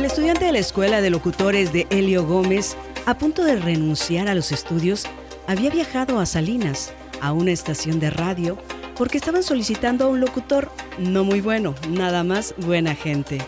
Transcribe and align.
El 0.00 0.06
estudiante 0.06 0.46
de 0.46 0.52
la 0.52 0.58
Escuela 0.60 1.02
de 1.02 1.10
Locutores 1.10 1.74
de 1.74 1.86
Helio 1.90 2.24
Gómez, 2.24 2.74
a 3.04 3.18
punto 3.18 3.44
de 3.44 3.56
renunciar 3.56 4.28
a 4.28 4.34
los 4.34 4.50
estudios, 4.50 5.04
había 5.46 5.68
viajado 5.68 6.20
a 6.20 6.24
Salinas, 6.24 6.94
a 7.20 7.32
una 7.32 7.50
estación 7.50 8.00
de 8.00 8.08
radio, 8.08 8.56
porque 8.96 9.18
estaban 9.18 9.42
solicitando 9.42 10.06
a 10.06 10.08
un 10.08 10.20
locutor 10.20 10.70
no 10.98 11.22
muy 11.22 11.42
bueno, 11.42 11.74
nada 11.90 12.24
más 12.24 12.54
buena 12.56 12.94
gente. 12.94 13.42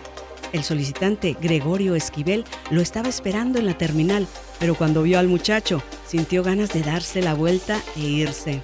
El 0.52 0.62
solicitante 0.62 1.38
Gregorio 1.40 1.94
Esquivel 1.94 2.44
lo 2.70 2.82
estaba 2.82 3.08
esperando 3.08 3.58
en 3.58 3.64
la 3.64 3.78
terminal, 3.78 4.26
pero 4.60 4.74
cuando 4.74 5.04
vio 5.04 5.18
al 5.18 5.28
muchacho, 5.28 5.82
sintió 6.06 6.42
ganas 6.42 6.68
de 6.74 6.82
darse 6.82 7.22
la 7.22 7.32
vuelta 7.32 7.80
e 7.96 8.00
irse. 8.00 8.62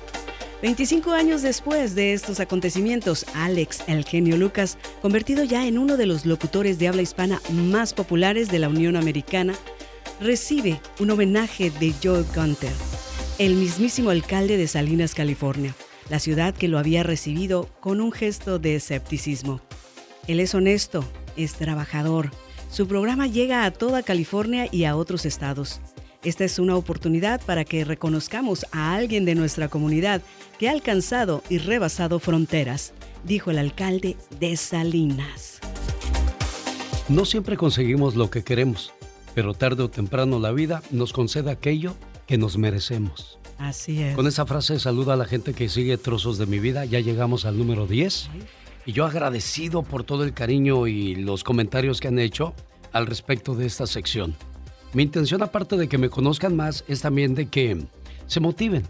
25 0.61 1.13
años 1.13 1.43
después 1.43 1.95
de 1.95 2.13
estos 2.13 2.41
acontecimientos, 2.41 3.27
Alex 3.35 3.85
El 3.87 4.05
Genio 4.05 4.37
Lucas, 4.37 4.77
convertido 5.01 5.45
ya 5.45 5.69
en 5.69 5.79
uno 5.79 5.97
de 5.97 6.07
los 6.07 6.27
locutores 6.27 6.81
de 6.81 6.89
habla 6.89 7.03
hispana 7.03 7.41
más 7.53 7.95
populares 7.95 8.49
de 8.51 8.59
la 8.59 8.69
Unión 8.69 8.97
Americana, 8.97 9.55
recibe 10.21 10.81
un 10.99 11.13
homenaje 11.13 11.71
de 11.71 11.95
Joe 12.03 12.25
Gunter, 12.35 12.73
el 13.39 13.55
mismísimo 13.55 14.11
alcalde 14.11 14.57
de 14.57 14.67
Salinas, 14.67 15.15
California, 15.15 15.77
la 16.11 16.19
ciudad 16.19 16.55
que 16.55 16.67
lo 16.67 16.79
había 16.79 17.05
recibido 17.05 17.69
con 17.79 18.01
un 18.01 18.11
gesto 18.11 18.59
de 18.59 18.75
escepticismo. 18.75 19.61
Él 20.27 20.41
es 20.41 20.57
honesto, 20.57 21.05
es 21.37 21.55
trabajador. 21.55 22.33
Su 22.69 22.89
programa 22.89 23.29
llega 23.29 23.65
a 23.65 23.71
toda 23.71 24.03
California 24.03 24.67
y 24.73 24.85
a 24.85 24.97
otros 24.97 25.25
estados. 25.25 25.81
Esta 26.25 26.45
es 26.45 26.59
una 26.59 26.75
oportunidad 26.75 27.41
para 27.47 27.65
que 27.65 27.85
reconozcamos 27.85 28.67
a 28.73 28.95
alguien 28.95 29.25
de 29.25 29.37
nuestra 29.37 29.69
comunidad 29.69 30.21
que 30.59 30.69
ha 30.69 30.73
alcanzado 30.73 31.45
y 31.49 31.59
rebasado 31.59 32.19
fronteras, 32.19 32.93
dijo 33.23 33.53
el 33.53 33.59
alcalde 33.59 34.17
de 34.41 34.57
Salinas. 34.57 35.61
No 37.09 37.25
siempre 37.25 37.57
conseguimos 37.57 38.17
lo 38.17 38.31
que 38.31 38.43
queremos, 38.43 38.93
pero 39.37 39.55
tarde 39.55 39.85
o 39.85 39.91
temprano 39.91 40.41
la 40.41 40.51
vida 40.51 40.83
nos 40.91 41.13
concede 41.13 41.53
aquello 41.53 41.95
que 42.27 42.37
nos 42.37 42.59
merecemos. 42.59 43.39
Así 43.57 44.03
es. 44.03 44.17
Con 44.17 44.27
esa 44.27 44.45
frase 44.45 44.81
saluda 44.81 45.15
a 45.15 45.17
la 45.17 45.25
gente 45.25 45.55
que 45.55 45.69
sigue 45.69 45.99
trozos 45.99 46.37
de 46.37 46.47
mi 46.47 46.59
vida. 46.59 46.85
Ya 46.85 46.99
llegamos 46.99 47.45
al 47.45 47.57
número 47.59 47.87
10. 47.87 48.29
Y 48.87 48.93
yo 48.93 49.05
agradecido 49.05 49.83
por 49.83 50.03
todo 50.03 50.25
el 50.25 50.35
cariño 50.35 50.89
y 50.89 51.15
los 51.15 51.45
comentarios 51.45 52.01
que 52.01 52.09
han 52.09 52.19
hecho 52.19 52.55
al 52.93 53.07
respecto 53.07 53.55
de 53.55 53.67
esta 53.67 53.87
sección. 53.87 54.37
Mi 54.95 55.03
intención, 55.03 55.43
aparte 55.43 55.77
de 55.77 55.89
que 55.89 55.99
me 55.99 56.09
conozcan 56.09 56.57
más, 56.57 56.85
es 56.89 57.03
también 57.03 57.35
de 57.35 57.47
que 57.47 57.85
se 58.27 58.41
motiven. 58.41 58.85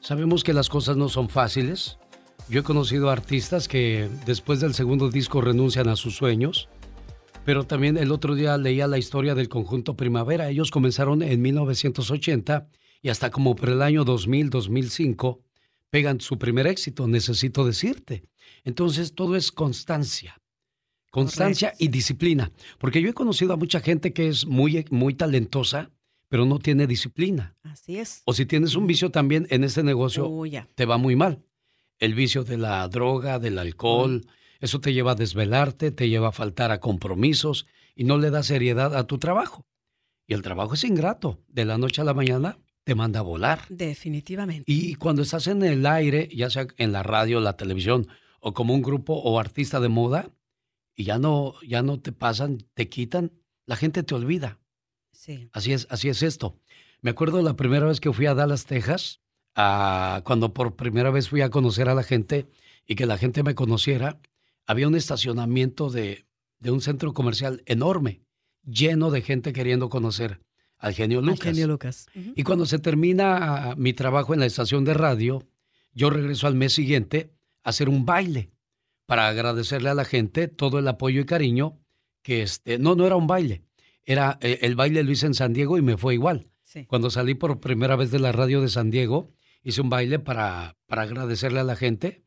Sabemos 0.00 0.42
que 0.42 0.52
las 0.52 0.68
cosas 0.68 0.96
no 0.96 1.08
son 1.08 1.28
fáciles. 1.28 1.98
Yo 2.48 2.60
he 2.60 2.64
conocido 2.64 3.10
artistas 3.10 3.68
que 3.68 4.08
después 4.26 4.60
del 4.60 4.74
segundo 4.74 5.08
disco 5.08 5.40
renuncian 5.40 5.88
a 5.88 5.96
sus 5.96 6.16
sueños. 6.16 6.68
Pero 7.44 7.64
también 7.64 7.96
el 7.96 8.10
otro 8.10 8.34
día 8.34 8.56
leía 8.56 8.86
la 8.86 8.98
historia 8.98 9.34
del 9.34 9.48
conjunto 9.48 9.96
Primavera. 9.96 10.50
Ellos 10.50 10.70
comenzaron 10.70 11.22
en 11.22 11.40
1980 11.40 12.68
y 13.02 13.08
hasta 13.08 13.30
como 13.30 13.54
por 13.54 13.70
el 13.70 13.82
año 13.82 14.04
2000-2005 14.04 15.38
pegan 15.90 16.20
su 16.20 16.38
primer 16.38 16.66
éxito, 16.66 17.06
necesito 17.06 17.64
decirte. 17.64 18.24
Entonces 18.64 19.14
todo 19.14 19.36
es 19.36 19.52
constancia. 19.52 20.39
Constancia 21.10 21.74
y 21.78 21.88
disciplina. 21.88 22.52
Porque 22.78 23.02
yo 23.02 23.10
he 23.10 23.14
conocido 23.14 23.52
a 23.52 23.56
mucha 23.56 23.80
gente 23.80 24.12
que 24.12 24.28
es 24.28 24.46
muy, 24.46 24.84
muy 24.90 25.14
talentosa, 25.14 25.90
pero 26.28 26.44
no 26.44 26.58
tiene 26.58 26.86
disciplina. 26.86 27.56
Así 27.62 27.98
es. 27.98 28.22
O 28.24 28.32
si 28.32 28.46
tienes 28.46 28.76
un 28.76 28.86
vicio 28.86 29.10
también 29.10 29.46
en 29.50 29.64
este 29.64 29.82
negocio, 29.82 30.30
te 30.74 30.86
va 30.86 30.96
muy 30.96 31.16
mal. 31.16 31.44
El 31.98 32.14
vicio 32.14 32.44
de 32.44 32.56
la 32.56 32.86
droga, 32.88 33.38
del 33.38 33.58
alcohol, 33.58 34.26
eso 34.60 34.80
te 34.80 34.92
lleva 34.92 35.12
a 35.12 35.16
desvelarte, 35.16 35.90
te 35.90 36.08
lleva 36.08 36.28
a 36.28 36.32
faltar 36.32 36.70
a 36.70 36.80
compromisos 36.80 37.66
y 37.94 38.04
no 38.04 38.16
le 38.16 38.30
da 38.30 38.42
seriedad 38.42 38.94
a 38.94 39.06
tu 39.06 39.18
trabajo. 39.18 39.66
Y 40.26 40.34
el 40.34 40.42
trabajo 40.42 40.74
es 40.74 40.84
ingrato. 40.84 41.40
De 41.48 41.64
la 41.64 41.76
noche 41.76 42.02
a 42.02 42.04
la 42.04 42.14
mañana 42.14 42.58
te 42.84 42.94
manda 42.94 43.20
a 43.20 43.24
volar. 43.24 43.62
Definitivamente. 43.68 44.64
Y 44.66 44.94
cuando 44.94 45.22
estás 45.22 45.48
en 45.48 45.62
el 45.62 45.84
aire, 45.84 46.28
ya 46.32 46.50
sea 46.50 46.68
en 46.76 46.92
la 46.92 47.02
radio, 47.02 47.40
la 47.40 47.56
televisión 47.56 48.06
o 48.38 48.54
como 48.54 48.74
un 48.74 48.82
grupo 48.82 49.14
o 49.14 49.38
artista 49.40 49.80
de 49.80 49.88
moda, 49.88 50.30
y 50.94 51.04
ya 51.04 51.18
no, 51.18 51.54
ya 51.66 51.82
no 51.82 52.00
te 52.00 52.12
pasan, 52.12 52.58
te 52.74 52.88
quitan, 52.88 53.32
la 53.66 53.76
gente 53.76 54.02
te 54.02 54.14
olvida. 54.14 54.58
Sí. 55.12 55.48
Así 55.52 55.72
es, 55.72 55.86
así 55.90 56.08
es 56.08 56.22
esto. 56.22 56.58
Me 57.02 57.10
acuerdo 57.10 57.42
la 57.42 57.56
primera 57.56 57.86
vez 57.86 58.00
que 58.00 58.12
fui 58.12 58.26
a 58.26 58.34
Dallas, 58.34 58.66
Texas, 58.66 59.20
cuando 59.54 60.52
por 60.54 60.76
primera 60.76 61.10
vez 61.10 61.28
fui 61.28 61.40
a 61.40 61.50
conocer 61.50 61.88
a 61.88 61.94
la 61.94 62.02
gente 62.02 62.46
y 62.86 62.94
que 62.94 63.06
la 63.06 63.18
gente 63.18 63.42
me 63.42 63.54
conociera, 63.54 64.20
había 64.66 64.88
un 64.88 64.94
estacionamiento 64.94 65.90
de, 65.90 66.26
de 66.58 66.70
un 66.70 66.80
centro 66.80 67.12
comercial 67.14 67.62
enorme, 67.66 68.22
lleno 68.64 69.10
de 69.10 69.22
gente 69.22 69.52
queriendo 69.52 69.88
conocer 69.88 70.40
al 70.78 70.94
genio 70.94 71.20
Lucas. 71.20 71.40
Al 71.40 71.54
genio 71.54 71.68
Lucas. 71.68 72.06
Y 72.14 72.42
cuando 72.42 72.66
se 72.66 72.78
termina 72.78 73.74
mi 73.76 73.92
trabajo 73.92 74.34
en 74.34 74.40
la 74.40 74.46
estación 74.46 74.84
de 74.84 74.94
radio, 74.94 75.46
yo 75.92 76.10
regreso 76.10 76.46
al 76.46 76.54
mes 76.54 76.72
siguiente 76.72 77.32
a 77.62 77.70
hacer 77.70 77.88
un 77.88 78.06
baile 78.06 78.50
para 79.10 79.26
agradecerle 79.26 79.88
a 79.88 79.94
la 79.94 80.04
gente 80.04 80.46
todo 80.46 80.78
el 80.78 80.86
apoyo 80.86 81.22
y 81.22 81.24
cariño 81.24 81.80
que 82.22 82.42
este, 82.42 82.78
no, 82.78 82.94
no 82.94 83.08
era 83.08 83.16
un 83.16 83.26
baile, 83.26 83.64
era 84.04 84.38
eh, 84.40 84.60
el 84.62 84.76
baile 84.76 85.02
lo 85.02 85.10
hice 85.10 85.26
en 85.26 85.34
San 85.34 85.52
Diego 85.52 85.76
y 85.78 85.82
me 85.82 85.96
fue 85.96 86.14
igual. 86.14 86.46
Cuando 86.86 87.10
salí 87.10 87.34
por 87.34 87.58
primera 87.58 87.96
vez 87.96 88.12
de 88.12 88.20
la 88.20 88.30
radio 88.30 88.60
de 88.60 88.68
San 88.68 88.92
Diego, 88.92 89.32
hice 89.64 89.80
un 89.80 89.90
baile 89.90 90.20
para, 90.20 90.76
para 90.86 91.02
agradecerle 91.02 91.58
a 91.58 91.64
la 91.64 91.74
gente 91.74 92.22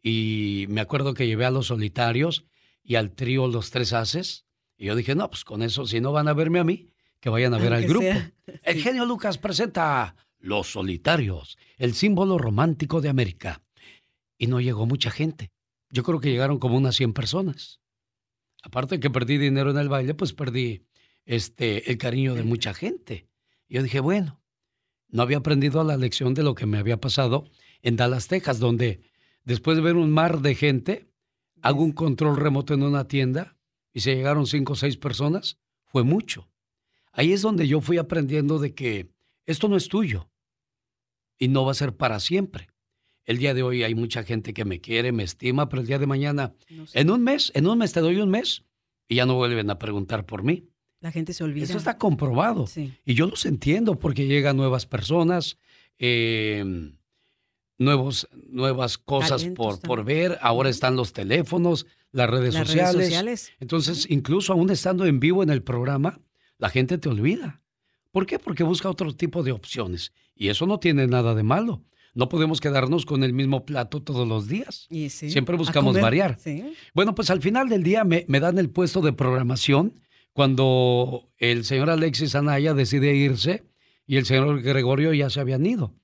y 0.00 0.66
me 0.68 0.80
acuerdo 0.80 1.12
que 1.12 1.26
llevé 1.26 1.44
a 1.44 1.50
los 1.50 1.66
solitarios 1.66 2.44
y 2.84 2.94
al 2.94 3.10
trío 3.16 3.48
Los 3.48 3.72
Tres 3.72 3.92
Haces 3.92 4.46
y 4.76 4.86
yo 4.86 4.94
dije, 4.94 5.16
no, 5.16 5.28
pues 5.28 5.42
con 5.44 5.64
eso, 5.64 5.88
si 5.88 6.00
no 6.00 6.12
van 6.12 6.28
a 6.28 6.34
verme 6.34 6.60
a 6.60 6.64
mí, 6.64 6.86
que 7.18 7.30
vayan 7.30 7.52
a 7.52 7.58
ver 7.58 7.72
al 7.72 7.84
grupo. 7.84 8.06
El 8.62 8.80
genio 8.80 9.06
Lucas 9.06 9.38
presenta 9.38 10.14
Los 10.38 10.70
Solitarios, 10.70 11.58
el 11.78 11.94
símbolo 11.94 12.38
romántico 12.38 13.00
de 13.00 13.08
América. 13.08 13.60
Y 14.38 14.46
no 14.46 14.60
llegó 14.60 14.86
mucha 14.86 15.10
gente 15.10 15.50
yo 15.90 16.02
creo 16.02 16.20
que 16.20 16.30
llegaron 16.30 16.58
como 16.58 16.76
unas 16.76 16.96
100 16.96 17.12
personas. 17.12 17.80
Aparte 18.62 18.96
de 18.96 19.00
que 19.00 19.10
perdí 19.10 19.38
dinero 19.38 19.70
en 19.70 19.78
el 19.78 19.88
baile, 19.88 20.14
pues 20.14 20.32
perdí 20.32 20.86
este, 21.24 21.90
el 21.90 21.98
cariño 21.98 22.34
de 22.34 22.42
mucha 22.42 22.74
gente. 22.74 23.28
Yo 23.68 23.82
dije, 23.82 24.00
bueno, 24.00 24.42
no 25.08 25.22
había 25.22 25.38
aprendido 25.38 25.82
la 25.84 25.96
lección 25.96 26.34
de 26.34 26.42
lo 26.42 26.54
que 26.54 26.66
me 26.66 26.78
había 26.78 27.00
pasado 27.00 27.48
en 27.82 27.96
Dallas, 27.96 28.28
Texas, 28.28 28.58
donde 28.58 29.02
después 29.44 29.76
de 29.76 29.82
ver 29.82 29.96
un 29.96 30.10
mar 30.10 30.40
de 30.40 30.54
gente, 30.54 31.10
hago 31.62 31.82
un 31.82 31.92
control 31.92 32.36
remoto 32.36 32.74
en 32.74 32.82
una 32.82 33.08
tienda 33.08 33.56
y 33.92 34.00
se 34.00 34.14
llegaron 34.14 34.46
cinco 34.46 34.74
o 34.74 34.76
seis 34.76 34.96
personas, 34.96 35.58
fue 35.84 36.02
mucho. 36.02 36.50
Ahí 37.12 37.32
es 37.32 37.42
donde 37.42 37.66
yo 37.66 37.80
fui 37.80 37.98
aprendiendo 37.98 38.58
de 38.58 38.74
que 38.74 39.10
esto 39.46 39.68
no 39.68 39.76
es 39.76 39.88
tuyo 39.88 40.30
y 41.38 41.48
no 41.48 41.64
va 41.64 41.72
a 41.72 41.74
ser 41.74 41.96
para 41.96 42.20
siempre. 42.20 42.68
El 43.28 43.36
día 43.36 43.52
de 43.52 43.62
hoy 43.62 43.82
hay 43.82 43.94
mucha 43.94 44.24
gente 44.24 44.54
que 44.54 44.64
me 44.64 44.80
quiere, 44.80 45.12
me 45.12 45.22
estima, 45.22 45.68
pero 45.68 45.82
el 45.82 45.86
día 45.86 45.98
de 45.98 46.06
mañana, 46.06 46.54
en 46.94 47.10
un 47.10 47.22
mes, 47.22 47.52
en 47.54 47.66
un 47.66 47.76
mes 47.76 47.92
te 47.92 48.00
doy 48.00 48.16
un 48.16 48.30
mes 48.30 48.64
y 49.06 49.16
ya 49.16 49.26
no 49.26 49.34
vuelven 49.34 49.68
a 49.68 49.78
preguntar 49.78 50.24
por 50.24 50.42
mí. 50.42 50.64
La 51.00 51.12
gente 51.12 51.34
se 51.34 51.44
olvida. 51.44 51.64
Eso 51.64 51.76
está 51.76 51.98
comprobado. 51.98 52.64
Y 53.04 53.12
yo 53.12 53.26
los 53.26 53.44
entiendo 53.44 53.98
porque 53.98 54.26
llegan 54.26 54.56
nuevas 54.56 54.86
personas, 54.86 55.58
em, 55.98 56.96
nuevos, 57.76 58.26
nuevas 58.48 58.96
cosas 58.96 59.44
por, 59.44 59.78
por 59.78 60.04
ver. 60.04 60.38
Ahora 60.40 60.70
están 60.70 60.96
los 60.96 61.12
teléfonos, 61.12 61.84
las 62.12 62.30
redes, 62.30 62.54
sociales. 62.54 63.52
Entonces, 63.60 64.06
incluso 64.08 64.54
aún 64.54 64.70
estando 64.70 65.04
en 65.04 65.20
vivo 65.20 65.42
en 65.42 65.50
el 65.50 65.62
programa, 65.62 66.18
la 66.56 66.70
gente 66.70 66.96
te 66.96 67.10
olvida. 67.10 67.60
¿Por 68.10 68.24
qué? 68.24 68.38
Porque 68.38 68.64
busca 68.64 68.88
otro 68.88 69.14
tipo 69.14 69.42
de 69.42 69.52
opciones. 69.52 70.14
Y 70.34 70.48
eso 70.48 70.64
no 70.64 70.80
tiene 70.80 71.06
nada 71.06 71.34
de 71.34 71.42
malo 71.42 71.84
no 72.18 72.28
podemos 72.28 72.60
quedarnos 72.60 73.06
con 73.06 73.22
el 73.22 73.32
mismo 73.32 73.64
plato 73.64 74.02
todos 74.02 74.26
los 74.26 74.48
días. 74.48 74.88
Siempre 75.08 75.56
buscamos 75.56 76.00
variar. 76.00 76.36
Bueno, 76.92 77.14
pues 77.14 77.30
al 77.30 77.40
final 77.40 77.68
del 77.68 77.84
día 77.84 78.02
me, 78.02 78.24
dan 78.26 78.58
el 78.58 78.70
puesto 78.70 79.02
de 79.02 79.12
programación 79.12 79.92
cuando 80.32 81.30
el 81.38 81.64
señor 81.64 81.90
Alexis 81.90 82.34
Anaya 82.34 82.74
decide 82.74 83.14
irse 83.14 83.62
y 84.04 84.16
el 84.16 84.26
señor 84.26 84.62
Gregorio 84.62 85.14
ya 85.14 85.30
se 85.30 85.38
habían 85.38 85.64
ido. 85.64 85.94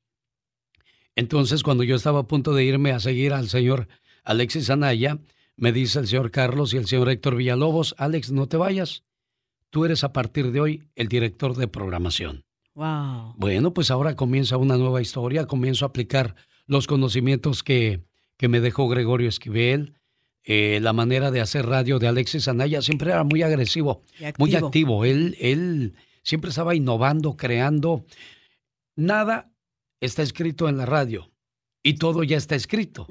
Entonces, 1.17 1.65
cuando 1.65 1.83
yo 1.83 1.97
estaba 1.97 2.21
a 2.21 2.29
punto 2.29 2.55
de 2.55 2.63
irme 2.63 2.93
a 2.93 3.01
seguir 3.01 3.33
al 3.33 3.49
señor 3.49 3.89
Alexis 4.23 4.71
Anaya, 4.71 5.19
me 5.57 5.73
dice 5.73 5.99
el 5.99 6.07
señor 6.07 6.31
Carlos 6.31 6.75
y 6.75 6.77
el 6.77 6.87
señor 6.87 7.09
Héctor 7.09 7.35
Villalobos, 7.35 7.97
Alex, 7.99 8.31
no 8.31 8.47
te 8.47 8.57
vayas. 8.57 9.03
Tú 9.71 9.85
eres 9.85 10.05
a 10.05 10.13
partir 10.13 10.53
de 10.53 10.61
hoy 10.61 10.85
el 10.95 11.09
director 11.09 11.57
de 11.57 11.67
programación. 11.67 12.45
Wow. 12.75 13.35
Bueno, 13.37 13.73
pues 13.73 13.91
ahora 13.91 14.17
comienza 14.17 14.57
una 14.57 14.77
nueva 14.77 15.01
historia, 15.01 15.47
comienzo 15.47 15.85
a 15.85 15.89
aplicar 15.89 16.35
los 16.67 16.87
conocimientos 16.87 17.63
que, 17.63 18.05
que 18.37 18.49
me 18.49 18.61
dejó 18.61 18.89
Gregorio 18.89 19.29
Esquivel, 19.29 19.95
eh, 20.47 20.79
la 20.83 20.93
manera 20.93 21.31
de 21.31 21.41
hacer 21.41 21.67
radio 21.67 21.99
de 21.99 22.07
Alexis 22.07 22.49
Anaya, 22.49 22.83
siempre 22.83 23.11
era 23.11 23.25
muy 23.25 23.43
agresivo, 23.43 24.03
muy 24.39 24.55
activo. 24.55 25.05
Él, 25.05 25.37
él 25.41 25.95
siempre 26.23 26.51
estaba 26.51 26.75
innovando, 26.75 27.37
creando. 27.37 28.05
Nada 28.95 29.53
está 30.01 30.23
escrito 30.23 30.69
en 30.69 30.77
la 30.77 30.85
radio 30.85 31.31
y 31.83 31.95
todo 31.95 32.25
ya 32.25 32.37
está 32.37 32.57
escrito. 32.57 33.07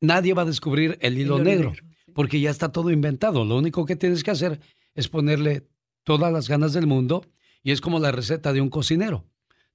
Nadie 0.00 0.34
va 0.34 0.42
a 0.42 0.46
descubrir 0.46 0.98
el 1.02 1.18
hilo, 1.18 1.38
negro, 1.38 1.72
porque 2.14 2.40
ya 2.40 2.50
está 2.50 2.72
todo 2.72 2.90
inventado. 2.90 3.44
Lo 3.44 3.56
único 3.56 3.84
que 3.84 3.94
tienes 3.94 4.24
que 4.24 4.32
hacer 4.32 4.60
es 4.94 5.08
ponerle 5.08 5.68
todas 6.02 6.32
las 6.32 6.48
ganas 6.48 6.72
del 6.72 6.86
mundo 6.86 7.24
y 7.62 7.72
es 7.72 7.80
como 7.80 7.98
la 7.98 8.12
receta 8.12 8.52
de 8.52 8.60
un 8.60 8.70
cocinero. 8.70 9.26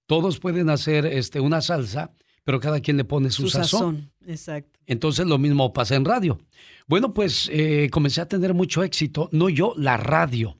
Todos 0.05 0.39
pueden 0.39 0.69
hacer 0.69 1.05
este, 1.05 1.39
una 1.39 1.61
salsa, 1.61 2.13
pero 2.43 2.59
cada 2.59 2.79
quien 2.79 2.97
le 2.97 3.05
pone 3.05 3.31
su, 3.31 3.49
sazón. 3.49 4.11
Exacto. 4.25 4.79
Entonces 4.85 5.25
lo 5.25 5.37
mismo 5.37 5.73
pasa 5.73 5.95
en 5.95 6.05
radio. 6.05 6.39
Bueno, 6.87 7.13
pues 7.13 7.49
eh, 7.51 7.89
comencé 7.91 8.21
a 8.21 8.27
tener 8.27 8.53
mucho 8.53 8.83
éxito, 8.83 9.29
no 9.31 9.49
yo, 9.49 9.73
la 9.77 9.97
radio, 9.97 10.59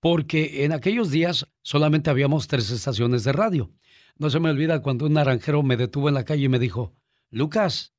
porque 0.00 0.64
en 0.64 0.72
aquellos 0.72 1.10
días 1.10 1.46
solamente 1.62 2.08
habíamos 2.08 2.48
tres 2.48 2.70
estaciones 2.70 3.24
de 3.24 3.32
radio. 3.32 3.70
No 4.16 4.30
se 4.30 4.40
me 4.40 4.50
olvida 4.50 4.80
cuando 4.80 5.06
un 5.06 5.12
naranjero 5.12 5.62
me 5.62 5.76
detuvo 5.76 6.08
en 6.08 6.14
la 6.14 6.24
calle 6.24 6.44
y 6.44 6.48
me 6.48 6.58
dijo, 6.58 6.94
Lucas, 7.30 7.92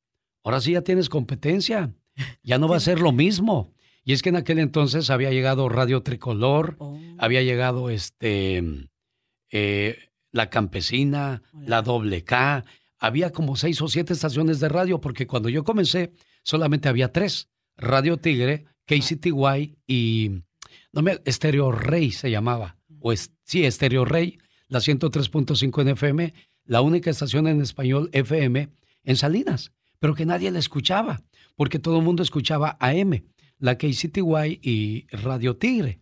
ahora 0.44 0.60
sí 0.60 0.71
ya 0.71 0.81
tienes 0.81 1.07
competencia, 1.07 1.94
ya 2.44 2.57
no 2.57 2.68
va 2.68 2.77
a 2.77 2.81
ser 2.81 3.00
lo 3.00 3.12
mismo. 3.12 3.74
Y 4.09 4.13
es 4.13 4.23
que 4.23 4.29
en 4.29 4.38
aquel 4.38 4.57
entonces 4.57 5.11
había 5.11 5.29
llegado 5.29 5.69
Radio 5.69 6.01
Tricolor, 6.01 6.77
oh. 6.79 6.97
había 7.19 7.44
llegado 7.44 7.91
este 7.91 8.89
eh, 9.51 10.00
La 10.31 10.50
Campesina, 10.50 11.44
La 11.53 11.83
Doble 11.83 12.23
K, 12.23 12.65
había 12.97 13.31
como 13.31 13.56
seis 13.56 13.79
o 13.83 13.88
siete 13.88 14.13
estaciones 14.13 14.59
de 14.59 14.67
radio, 14.67 15.00
porque 15.00 15.27
cuando 15.27 15.47
yo 15.47 15.63
comencé 15.63 16.11
solamente 16.41 16.89
había 16.89 17.11
tres, 17.11 17.50
Radio 17.77 18.17
Tigre, 18.17 18.65
KCTY 18.88 19.77
y 19.85 20.41
no 20.91 21.03
me, 21.03 21.19
Estéreo 21.25 21.71
Rey 21.71 22.09
se 22.09 22.31
llamaba, 22.31 22.77
o 23.01 23.11
es, 23.11 23.31
sí, 23.44 23.63
Estéreo 23.63 24.06
Rey, 24.06 24.39
la 24.69 24.79
103.5 24.79 25.81
en 25.83 25.88
FM, 25.89 26.33
la 26.65 26.81
única 26.81 27.11
estación 27.11 27.45
en 27.45 27.61
español 27.61 28.09
FM 28.13 28.69
en 29.03 29.15
Salinas, 29.17 29.71
pero 30.00 30.15
que 30.15 30.25
nadie 30.25 30.50
la 30.50 30.57
escuchaba, 30.57 31.21
porque 31.56 31.77
todo 31.77 32.00
el 32.00 32.03
mundo 32.03 32.23
escuchaba 32.23 32.75
AM, 32.79 33.21
la 33.59 33.77
KCTY 33.77 34.59
y 34.61 35.07
Radio 35.11 35.57
Tigre. 35.57 36.00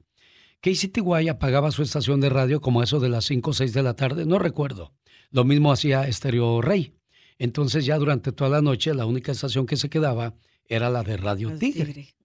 KCTY 0.62 1.30
apagaba 1.30 1.72
su 1.72 1.84
estación 1.84 2.22
de 2.22 2.30
radio 2.30 2.62
como 2.62 2.82
eso 2.82 3.00
de 3.00 3.10
las 3.10 3.26
5 3.26 3.50
o 3.50 3.54
6 3.54 3.74
de 3.74 3.84
la 3.84 3.96
tarde, 3.96 4.26
no 4.26 4.40
recuerdo. 4.40 4.94
Lo 5.32 5.44
mismo 5.44 5.72
hacía 5.72 6.08
Estéreo 6.08 6.62
Rey. 6.62 6.94
Entonces 7.38 7.86
ya 7.86 7.98
durante 7.98 8.32
toda 8.32 8.50
la 8.50 8.62
noche 8.62 8.94
la 8.94 9.06
única 9.06 9.32
estación 9.32 9.66
que 9.66 9.78
se 9.78 9.90
quedaba 9.90 10.36
era 10.66 10.90
la 10.90 11.04
de 11.04 11.18
Radio 11.18 11.58
Tigre, 11.58 12.16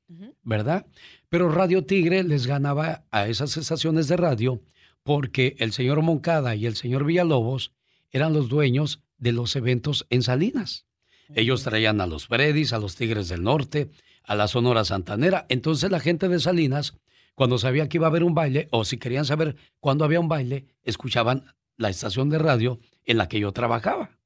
¿verdad? 0.43 0.87
Pero 1.29 1.51
Radio 1.51 1.85
Tigre 1.85 2.25
les 2.25 2.47
ganaba 2.47 3.05
a 3.11 3.29
esas 3.29 3.57
estaciones 3.57 4.09
de 4.09 4.17
radio 4.17 4.63
porque 5.03 5.57
el 5.59 5.73
señor 5.73 6.03
Moncada 6.03 6.55
y 6.55 6.67
el 6.67 6.77
señor 6.77 7.05
Villalobos 7.05 7.73
eran 8.11 8.33
los 8.33 8.49
dueños 8.49 9.03
de 9.19 9.33
los 9.33 9.55
eventos 9.57 10.07
en 10.11 10.23
Salinas. 10.23 10.87
Ellos 11.35 11.63
traían 11.63 12.01
a 12.01 12.07
los 12.07 12.29
Bredis, 12.29 12.73
a 12.73 12.79
los 12.79 12.97
Tigres 12.97 13.29
del 13.29 13.43
Norte, 13.43 13.91
a 14.25 14.35
la 14.35 14.49
Sonora 14.49 14.85
Santanera. 14.85 15.47
Entonces 15.49 15.91
la 15.91 16.01
gente 16.01 16.29
de 16.29 16.41
Salinas, 16.41 16.95
cuando 17.35 17.59
sabía 17.59 17.89
que 17.89 17.99
iba 17.99 18.07
a 18.07 18.11
haber 18.11 18.25
un 18.25 18.35
baile, 18.35 18.69
o 18.71 18.85
si 18.85 18.99
querían 18.99 19.25
saber 19.25 19.57
cuándo 19.81 20.05
había 20.05 20.21
un 20.21 20.29
baile, 20.29 20.67
escuchaban 20.83 21.45
la 21.77 21.91
estación 21.91 22.29
de 22.31 22.39
radio 22.39 22.81
en 23.05 23.19
la 23.19 23.29
que 23.29 23.41
yo 23.41 23.53
trabajaba. 23.53 24.19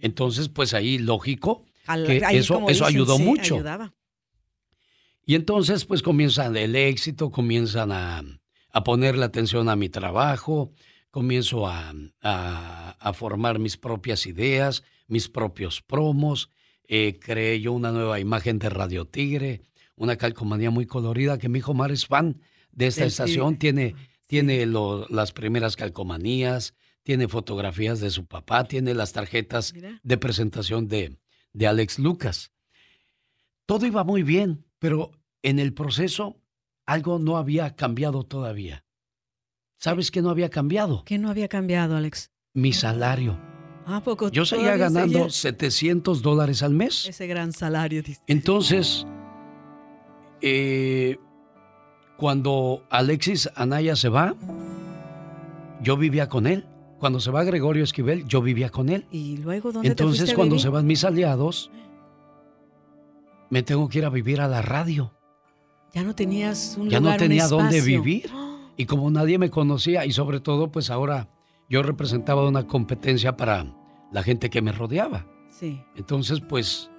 Entonces, 0.00 0.48
pues 0.48 0.74
ahí, 0.74 0.98
lógico, 0.98 1.64
que 2.06 2.22
eso, 2.30 2.68
eso 2.68 2.86
ayudó 2.86 3.18
mucho. 3.18 3.62
Y 5.26 5.34
entonces, 5.34 5.84
pues 5.84 6.02
comienzan 6.02 6.56
el 6.56 6.76
éxito, 6.76 7.30
comienzan 7.30 7.92
a, 7.92 8.22
a 8.70 8.84
ponerle 8.84 9.24
atención 9.24 9.68
a 9.68 9.76
mi 9.76 9.88
trabajo, 9.88 10.72
comienzo 11.10 11.66
a, 11.66 11.94
a, 12.20 13.12
formar 13.12 13.58
mis 13.58 13.76
propias 13.76 14.26
ideas, 14.26 14.82
mis 15.06 15.28
propios 15.28 15.80
promos, 15.80 16.50
eh, 16.88 17.18
creé 17.20 17.60
yo 17.60 17.72
una 17.72 17.92
nueva 17.92 18.20
imagen 18.20 18.58
de 18.58 18.68
Radio 18.68 19.06
Tigre, 19.06 19.62
una 19.96 20.16
calcomanía 20.16 20.70
muy 20.70 20.86
colorida 20.86 21.38
que 21.38 21.48
mi 21.48 21.60
hijo 21.60 21.74
Mar 21.74 21.92
es 21.92 22.06
fan 22.06 22.40
de 22.72 22.86
esta 22.88 23.04
estación, 23.04 23.56
tiene, 23.58 23.94
tiene 24.26 24.66
las 24.66 25.32
primeras 25.32 25.76
calcomanías, 25.76 26.74
tiene 27.02 27.28
fotografías 27.28 28.00
de 28.00 28.10
su 28.10 28.26
papá, 28.26 28.64
tiene 28.64 28.94
las 28.94 29.12
tarjetas 29.12 29.72
de 30.02 30.18
presentación 30.18 30.88
de, 30.88 31.18
de 31.52 31.66
Alex 31.66 31.98
Lucas. 31.98 32.52
Todo 33.66 33.86
iba 33.86 34.04
muy 34.04 34.22
bien, 34.22 34.64
pero 34.78 35.12
en 35.42 35.58
el 35.58 35.72
proceso 35.72 36.42
algo 36.86 37.18
no 37.18 37.36
había 37.36 37.76
cambiado 37.76 38.24
todavía. 38.24 38.84
¿Sabes 39.78 40.10
qué 40.10 40.22
no 40.22 40.30
había 40.30 40.50
cambiado? 40.50 41.04
¿Qué 41.04 41.18
no 41.18 41.30
había 41.30 41.48
cambiado, 41.48 41.96
Alex? 41.96 42.30
Mi 42.52 42.72
salario. 42.72 43.53
¿A 43.86 44.00
poco 44.00 44.30
Yo 44.30 44.44
seguía 44.44 44.76
ganando 44.76 45.28
700 45.28 46.22
dólares 46.22 46.62
al 46.62 46.72
mes. 46.72 47.06
Ese 47.08 47.26
gran 47.26 47.52
salario. 47.52 48.02
Entonces, 48.26 49.06
eh, 50.40 51.18
cuando 52.16 52.84
Alexis 52.90 53.50
Anaya 53.54 53.96
se 53.96 54.08
va, 54.08 54.34
yo 55.82 55.96
vivía 55.96 56.28
con 56.28 56.46
él. 56.46 56.66
Cuando 56.98 57.20
se 57.20 57.30
va 57.30 57.44
Gregorio 57.44 57.84
Esquivel, 57.84 58.24
yo 58.26 58.40
vivía 58.40 58.70
con 58.70 58.88
él. 58.88 59.06
¿Y 59.10 59.36
luego 59.36 59.72
dónde 59.72 59.88
Entonces, 59.88 60.32
cuando 60.32 60.58
se 60.58 60.70
van 60.70 60.86
mis 60.86 61.04
aliados, 61.04 61.70
me 63.50 63.62
tengo 63.62 63.88
que 63.88 63.98
ir 63.98 64.04
a 64.06 64.10
vivir 64.10 64.40
a 64.40 64.48
la 64.48 64.62
radio. 64.62 65.12
Ya 65.92 66.02
no 66.02 66.14
tenías 66.14 66.76
un 66.78 66.88
Ya 66.88 67.00
no 67.00 67.14
tenía 67.16 67.46
dónde 67.48 67.80
vivir. 67.80 68.30
Y 68.76 68.86
como 68.86 69.08
nadie 69.08 69.38
me 69.38 69.50
conocía, 69.50 70.04
y 70.04 70.10
sobre 70.10 70.40
todo, 70.40 70.72
pues 70.72 70.90
ahora 70.90 71.28
yo 71.68 71.82
representaba 71.82 72.46
una 72.48 72.66
competencia 72.66 73.36
para 73.36 73.66
la 74.12 74.22
gente 74.22 74.50
que 74.50 74.62
me 74.62 74.72
rodeaba. 74.72 75.26
Sí. 75.50 75.80
Entonces, 75.96 76.40
pues, 76.40 76.90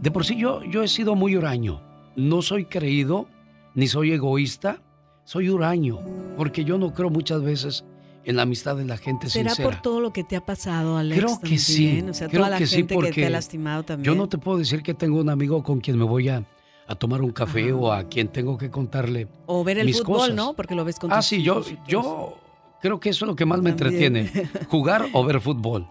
de 0.00 0.10
por 0.10 0.24
sí 0.24 0.36
yo, 0.36 0.62
yo 0.64 0.82
he 0.82 0.88
sido 0.88 1.14
muy 1.14 1.36
huraño. 1.36 1.80
No 2.16 2.42
soy 2.42 2.64
creído, 2.66 3.26
ni 3.74 3.86
soy 3.88 4.12
egoísta, 4.12 4.80
soy 5.24 5.48
huraño, 5.48 6.00
porque 6.36 6.64
yo 6.64 6.78
no 6.78 6.92
creo 6.92 7.10
muchas 7.10 7.42
veces 7.42 7.84
en 8.24 8.36
la 8.36 8.42
amistad 8.42 8.76
de 8.76 8.84
la 8.86 8.96
gente 8.96 9.28
¿Será 9.28 9.50
sincera. 9.50 9.68
por 9.70 9.82
todo 9.82 10.00
lo 10.00 10.12
que 10.12 10.24
te 10.24 10.36
ha 10.36 10.40
pasado, 10.44 10.96
Alex? 10.96 11.22
Creo 11.22 11.40
que 11.40 11.58
sí. 11.58 12.02
O 12.08 12.14
sea, 12.14 12.28
creo 12.28 12.40
toda 12.40 12.50
la 12.50 12.58
que 12.58 12.66
gente 12.66 12.88
sí, 12.88 12.94
porque 12.94 13.10
que 13.10 13.20
te 13.22 13.26
ha 13.26 13.30
lastimado 13.30 13.82
también. 13.82 14.04
Yo 14.14 14.18
no 14.18 14.28
te 14.28 14.38
puedo 14.38 14.58
decir 14.58 14.82
que 14.82 14.94
tengo 14.94 15.20
un 15.20 15.28
amigo 15.28 15.62
con 15.62 15.80
quien 15.80 15.98
me 15.98 16.04
voy 16.04 16.28
a, 16.30 16.42
a 16.86 16.94
tomar 16.94 17.20
un 17.20 17.32
café 17.32 17.72
o 17.72 17.92
a 17.92 18.04
quien 18.04 18.28
tengo 18.28 18.56
que 18.56 18.70
contarle 18.70 19.28
O 19.46 19.62
ver 19.64 19.78
el 19.78 19.86
mis 19.86 19.98
fútbol, 20.00 20.16
cosas. 20.18 20.34
¿no? 20.34 20.54
Porque 20.54 20.74
lo 20.74 20.84
ves 20.84 20.98
con 20.98 21.12
Ah, 21.12 21.16
tus 21.16 21.26
sí, 21.26 21.42
yo, 21.42 21.62
yo 21.86 22.38
creo 22.84 23.00
que 23.00 23.08
eso 23.08 23.24
es 23.24 23.28
lo 23.28 23.34
que 23.34 23.46
más 23.46 23.62
me 23.62 23.70
entretiene, 23.70 24.30
jugar 24.68 25.06
o 25.14 25.24
ver 25.24 25.40
fútbol. 25.40 25.88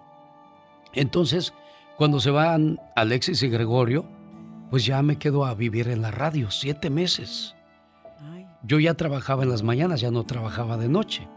Entonces, 0.94 1.52
cuando 1.98 2.20
se 2.20 2.30
van 2.30 2.80
Alexis 2.96 3.42
y 3.42 3.50
Gregorio, 3.50 4.06
pues 4.70 4.86
ya 4.86 5.02
me 5.02 5.18
quedo 5.18 5.44
a 5.48 5.56
vivir 5.56 5.88
en 5.88 6.04
la 6.04 6.12
radio, 6.12 6.52
siete 6.52 6.92
meses. 6.92 7.56
Yo 8.62 8.80
ya 8.80 8.94
trabajaba 8.94 9.42
en 9.42 9.50
las 9.50 9.64
mañanas, 9.64 10.02
ya 10.02 10.12
no 10.12 10.24
trabajaba 10.24 10.78
de 10.78 10.88
noche. 10.88 11.28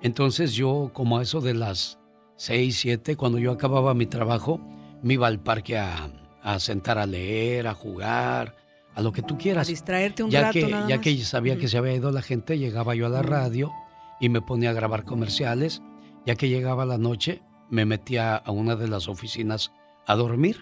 Entonces 0.00 0.54
yo, 0.54 0.90
como 0.94 1.18
a 1.18 1.22
eso 1.22 1.42
de 1.42 1.52
las 1.52 1.98
seis, 2.36 2.78
siete, 2.80 3.14
cuando 3.14 3.38
yo 3.38 3.52
acababa 3.52 3.92
mi 3.92 4.06
trabajo, 4.06 4.58
me 5.02 5.14
iba 5.14 5.26
al 5.26 5.38
parque 5.38 5.76
a, 5.76 6.08
a 6.42 6.58
sentar 6.60 6.96
a 6.96 7.04
leer, 7.04 7.66
a 7.66 7.74
jugar, 7.74 8.56
a 8.94 9.02
lo 9.02 9.12
que 9.12 9.20
tú 9.20 9.34
a 9.34 9.38
quieras. 9.38 9.66
distraerte 9.66 10.22
un 10.22 10.30
Ya 10.30 10.40
rato 10.44 10.52
que, 10.54 10.66
nada 10.66 10.88
ya 10.88 10.96
más. 10.96 11.04
que 11.04 11.18
sabía 11.18 11.58
que 11.58 11.68
se 11.68 11.76
había 11.76 11.92
ido 11.94 12.10
la 12.10 12.22
gente, 12.22 12.56
llegaba 12.58 12.94
yo 12.94 13.04
a 13.04 13.10
la 13.10 13.20
radio 13.20 13.70
y 14.20 14.28
me 14.28 14.40
ponía 14.40 14.70
a 14.70 14.74
grabar 14.74 15.04
comerciales. 15.04 15.82
Ya 16.26 16.34
que 16.36 16.48
llegaba 16.48 16.84
la 16.86 16.98
noche, 16.98 17.42
me 17.70 17.84
metía 17.84 18.36
a 18.36 18.50
una 18.50 18.76
de 18.76 18.88
las 18.88 19.08
oficinas 19.08 19.72
a 20.06 20.14
dormir. 20.14 20.58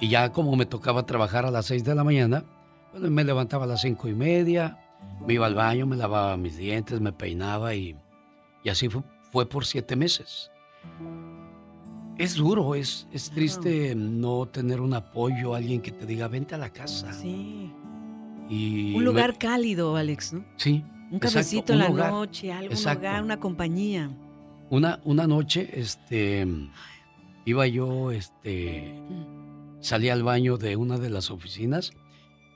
Y 0.00 0.08
ya 0.08 0.32
como 0.32 0.56
me 0.56 0.66
tocaba 0.66 1.06
trabajar 1.06 1.46
a 1.46 1.50
las 1.50 1.66
6 1.66 1.84
de 1.84 1.94
la 1.94 2.04
mañana, 2.04 2.44
bueno, 2.92 3.10
me 3.10 3.24
levantaba 3.24 3.64
a 3.64 3.68
las 3.68 3.80
cinco 3.82 4.08
y 4.08 4.14
media, 4.14 4.78
me 5.26 5.34
iba 5.34 5.46
al 5.46 5.54
baño, 5.54 5.86
me 5.86 5.96
lavaba 5.96 6.36
mis 6.36 6.56
dientes, 6.56 7.00
me 7.00 7.12
peinaba 7.12 7.74
y, 7.74 7.96
y 8.62 8.68
así 8.68 8.88
fue, 8.88 9.02
fue 9.32 9.48
por 9.48 9.64
siete 9.66 9.96
meses. 9.96 10.50
Es 12.18 12.36
duro, 12.36 12.74
es, 12.76 13.08
es 13.12 13.30
triste 13.30 13.94
no 13.96 14.46
tener 14.46 14.80
un 14.80 14.94
apoyo, 14.94 15.54
alguien 15.54 15.80
que 15.82 15.90
te 15.90 16.06
diga, 16.06 16.28
vente 16.28 16.54
a 16.54 16.58
la 16.58 16.70
casa. 16.70 17.12
Sí. 17.12 17.72
Y 18.48 18.92
Un 18.94 18.98
me- 19.00 19.04
lugar 19.04 19.36
cálido, 19.38 19.96
Alex, 19.96 20.32
¿no? 20.34 20.44
sí. 20.56 20.84
Un 21.14 21.18
cafecito 21.20 21.72
en 21.72 21.78
la 21.78 21.90
hogar. 21.90 22.10
noche, 22.10 22.52
algo, 22.52 22.74
un 22.74 22.88
hogar, 22.88 23.22
una 23.22 23.38
compañía. 23.38 24.10
Una, 24.70 25.00
una 25.04 25.26
noche, 25.26 25.68
este, 25.74 26.46
iba 27.44 27.66
yo, 27.66 28.10
este, 28.10 28.94
salí 29.80 30.08
al 30.08 30.22
baño 30.22 30.56
de 30.56 30.76
una 30.76 30.98
de 30.98 31.10
las 31.10 31.30
oficinas 31.30 31.92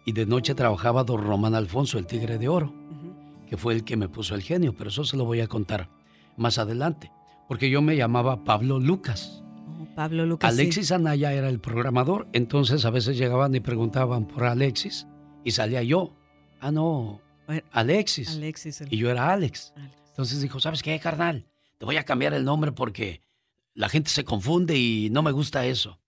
y 0.05 0.13
de 0.13 0.27
noche 0.27 0.55
trabajaba 0.55 1.05
don 1.05 1.23
Román 1.23 1.55
Alfonso, 1.55 1.99
el 1.99 2.07
tigre 2.07 2.39
de 2.39 2.49
oro, 2.49 2.67
Ujú. 2.67 3.47
que 3.47 3.57
fue 3.57 3.75
el 3.75 3.85
que 3.85 3.97
me 3.97 4.09
puso 4.09 4.35
el 4.35 4.43
genio, 4.43 4.75
pero 4.77 4.91
eso 4.91 5.05
se 5.05 5.17
lo 5.17 5.25
voy 5.25 5.41
a 5.41 5.47
contar 5.47 5.89
más 6.37 6.59
adelante, 6.59 7.13
porque 7.47 7.71
yo 7.71 7.81
me 7.83 7.97
llamaba 7.97 8.43
Pablo 8.43 8.81
Lucas. 8.81 9.43
Oh, 9.81 9.87
Pablo 9.95 10.27
Lucas. 10.27 10.53
sí. 10.55 10.61
Alexis 10.61 10.91
Anaya 10.93 11.33
era 11.33 11.49
el 11.49 11.61
programador, 11.61 12.27
entonces 12.33 12.85
a 12.85 12.91
veces 12.91 13.19
llegaban 13.19 13.55
y 13.55 13.61
preguntaban 13.61 14.27
por 14.27 14.45
Alexis 14.45 15.07
y 15.45 15.51
salía 15.53 15.83
yo. 15.85 16.17
Ah, 16.61 16.73
no, 16.73 17.21
Alexis. 17.73 18.29
Alexis. 18.31 18.81
el- 18.83 18.93
Y 18.93 18.99
yo 18.99 19.11
era 19.11 19.33
Alex. 19.33 19.73
Alex. 19.77 19.95
Entonces 20.11 20.41
dijo, 20.43 20.61
¿sabes 20.61 20.83
qué, 20.83 20.99
carnal? 20.99 21.47
Te 21.79 21.85
voy 21.85 21.97
a 21.97 22.05
cambiar 22.05 22.35
el 22.35 22.45
nombre 22.45 22.73
porque 22.73 23.21
la 23.75 23.89
gente 23.89 24.11
se 24.11 24.25
confunde 24.25 24.77
y 24.77 25.11
no 25.11 25.23
me 25.23 25.31
gusta 25.33 25.65
eso. 25.67 26.01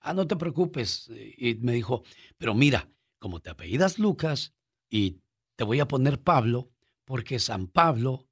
Ah, 0.00 0.14
no 0.14 0.26
te 0.26 0.36
preocupes. 0.36 1.10
Y 1.36 1.54
me 1.56 1.72
dijo, 1.72 2.02
pero 2.38 2.54
mira, 2.54 2.88
como 3.18 3.40
te 3.40 3.50
apellidas 3.50 3.98
Lucas 3.98 4.54
y 4.88 5.18
te 5.56 5.64
voy 5.64 5.80
a 5.80 5.88
poner 5.88 6.20
Pablo, 6.20 6.70
porque 7.04 7.38
San 7.38 7.66
Pablo, 7.66 8.26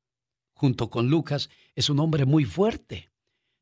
junto 0.55 0.89
con 0.91 1.09
Lucas, 1.11 1.51
es 1.75 1.91
un 1.91 1.99
hombre 2.01 2.25
muy 2.25 2.45
fuerte. 2.45 3.11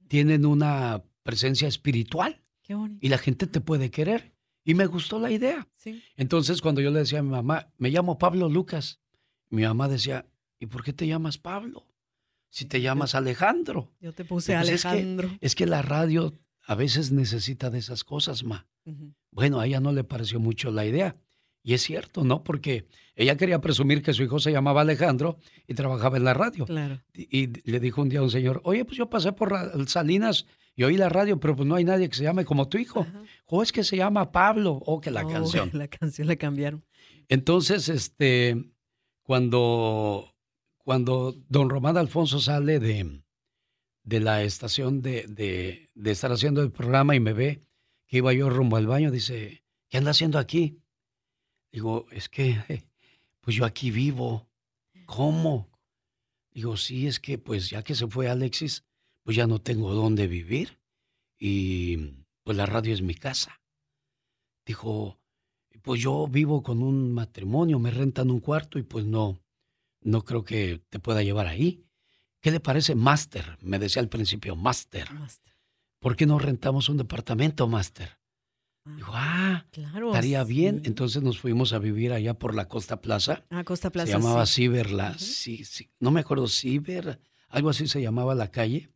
Tienen 0.07 0.45
una 0.47 1.03
presencia 1.23 1.67
espiritual. 1.67 2.41
Y 3.01 3.09
la 3.09 3.19
gente 3.19 3.47
te 3.47 3.61
puede 3.61 3.91
querer. 3.91 4.34
Y 4.65 4.75
me 4.75 4.87
gustó 4.87 5.19
la 5.19 5.31
idea. 5.31 5.69
Entonces, 6.17 6.63
cuando 6.63 6.81
yo 6.81 6.91
le 6.91 7.01
decía 7.01 7.19
a 7.19 7.23
mi 7.23 7.31
mamá, 7.31 7.69
me 7.77 7.91
llamo 7.91 8.19
Pablo 8.19 8.49
Lucas, 8.49 8.99
mi 9.51 9.63
mamá 9.63 9.89
decía, 9.89 10.27
¿y 10.59 10.67
por 10.67 10.83
qué 10.83 10.93
te 10.93 11.07
llamas 11.07 11.37
Pablo? 11.39 11.87
Si 12.49 12.65
te 12.65 12.81
llamas 12.81 13.15
Alejandro. 13.15 13.93
Yo 14.01 14.13
te 14.13 14.25
puse 14.25 14.55
pues 14.55 14.69
Alejandro. 14.69 15.31
Es 15.41 15.55
que, 15.55 15.67
la 15.67 15.83
radio 15.83 16.33
a 16.67 16.75
veces 16.75 17.13
necesita 17.13 17.69
de 17.69 17.79
esas 17.79 18.05
cosas, 18.05 18.43
ma. 18.43 18.67
Bueno, 19.31 19.61
a 19.61 19.67
ella 19.67 19.81
no 19.81 19.93
le 19.93 20.05
pareció 20.05 20.41
mucho 20.41 20.71
la 20.71 20.87
idea. 20.87 21.17
Y 21.63 21.73
es 21.73 21.83
cierto, 21.83 22.25
¿no? 22.25 22.45
Porque 22.45 22.87
ella 23.17 23.37
quería 23.37 23.61
presumir 23.61 24.03
que 24.03 24.13
su 24.13 24.23
hijo 24.23 24.39
se 24.39 24.53
llamaba 24.53 24.83
Alejandro 24.83 25.39
y 25.67 25.75
trabajaba 25.75 26.19
en 26.19 26.25
la 26.25 26.35
radio. 26.35 26.67
Claro. 26.67 27.01
Y, 27.15 27.47
le 27.71 27.81
dijo 27.81 28.03
un 28.03 28.11
día 28.11 28.21
a 28.21 28.23
un 28.23 28.31
señor, 28.31 28.61
oye, 28.65 28.85
pues 28.85 28.99
yo 28.99 29.09
pasé 29.09 29.33
por 29.33 29.89
Salinas 29.89 30.47
y 30.77 30.83
oí 30.83 30.97
la 30.97 31.09
radio, 31.09 31.39
pero 31.39 31.55
pues 31.55 31.69
no 31.69 31.77
hay 31.77 31.85
nadie 31.85 32.09
que 32.09 32.17
se 32.17 32.25
llame 32.25 32.45
como 32.45 32.69
tu 32.69 32.79
hijo. 32.79 33.07
O 33.47 33.63
es 33.63 33.71
que 33.71 33.85
se 33.85 33.97
llama 33.97 34.33
Pablo, 34.33 34.73
o 34.73 35.01
que 35.01 35.11
la 35.11 35.25
oh, 35.25 35.29
canción. 35.29 35.71
La 35.73 35.89
canción 35.89 36.27
la 36.27 36.37
cambiaron. 36.37 36.85
Entonces, 37.29 37.89
este, 37.89 38.73
cuando, 39.23 40.35
cuando 40.79 41.35
don 41.49 41.71
Román 41.71 41.97
Alfonso 41.97 42.41
sale 42.41 42.81
de, 42.81 43.23
de 44.03 44.21
la 44.21 44.43
estación 44.43 45.01
de, 45.01 45.27
de, 45.29 45.91
de 45.95 46.11
estar 46.11 46.33
haciendo 46.33 46.63
el 46.63 46.73
programa 46.73 47.15
y 47.15 47.21
me 47.21 47.33
ve 47.33 47.63
que 48.07 48.19
iba 48.19 48.33
yo 48.33 48.51
rumbo 48.51 48.77
al 48.77 48.87
baño, 48.87 49.11
dice, 49.11 49.65
¿qué 49.89 49.99
anda 49.99 50.11
haciendo 50.11 50.39
aquí? 50.39 50.81
Digo, 51.71 52.07
es 52.11 52.29
que, 52.29 52.85
pues 53.41 53.57
yo 53.57 53.65
aquí 53.65 53.91
vivo. 53.91 54.49
¿Cómo? 55.07 55.69
Digo, 56.51 56.77
sí, 56.77 57.07
es 57.07 57.21
que 57.21 57.39
pues 57.39 57.71
ya 57.71 57.83
que 57.83 57.95
se 57.95 58.07
fue 58.07 58.29
Alexis, 58.29 58.85
pues 59.25 59.37
ya 59.37 59.47
no 59.47 59.61
tengo 59.61 59.93
dónde 59.95 60.29
vivir. 60.29 60.79
Y 61.39 61.97
pues 62.45 62.57
la 62.57 62.67
radio 62.67 62.95
es 62.95 63.03
mi 63.03 63.15
casa. 63.15 63.61
Dijo, 64.65 65.19
pues 65.83 66.01
yo 66.01 66.29
vivo 66.29 66.63
con 66.63 66.83
un 66.83 67.13
matrimonio, 67.13 67.79
me 67.79 67.91
rentan 67.91 68.31
un 68.31 68.41
cuarto 68.41 68.79
y 68.79 68.83
pues 68.83 69.05
no, 69.05 69.41
no 70.01 70.25
creo 70.25 70.45
que 70.45 70.83
te 70.89 71.01
pueda 71.01 71.23
llevar 71.23 71.47
ahí. 71.47 71.85
¿Qué 72.41 72.51
le 72.51 72.61
parece, 72.61 72.95
Master? 72.95 73.59
Me 73.63 73.79
decía 73.79 74.01
al 74.01 74.09
principio, 74.09 74.55
Master. 74.55 75.09
¿Por 75.99 76.17
qué 76.17 76.27
no 76.27 76.39
rentamos 76.39 76.89
un 76.89 76.99
departamento, 76.99 77.67
Master? 77.67 78.19
Dijo, 78.97 79.13
ah, 79.15 79.65
claro, 79.71 80.09
estaría 80.09 80.45
bien. 80.45 80.83
Entonces 80.85 81.23
nos 81.23 81.39
fuimos 81.39 81.73
a 81.73 81.79
vivir 81.79 82.13
allá 82.13 82.35
por 82.35 82.55
la 82.55 82.69
Costa 82.69 83.01
Plaza. 83.01 83.47
Ah, 83.49 83.65
Costa 83.65 83.91
Plaza. 83.91 84.13
Se 84.13 84.19
llamaba 84.19 84.45
Ciber, 84.45 84.91
la, 84.91 85.19
sí, 85.19 85.65
sí, 85.65 85.91
no 86.01 86.11
me 86.11 86.21
acuerdo, 86.21 86.47
Ciber, 86.49 87.19
algo 87.49 87.71
así 87.71 87.89
se 87.89 88.03
llamaba 88.03 88.35
la 88.35 88.51
calle. 88.51 88.94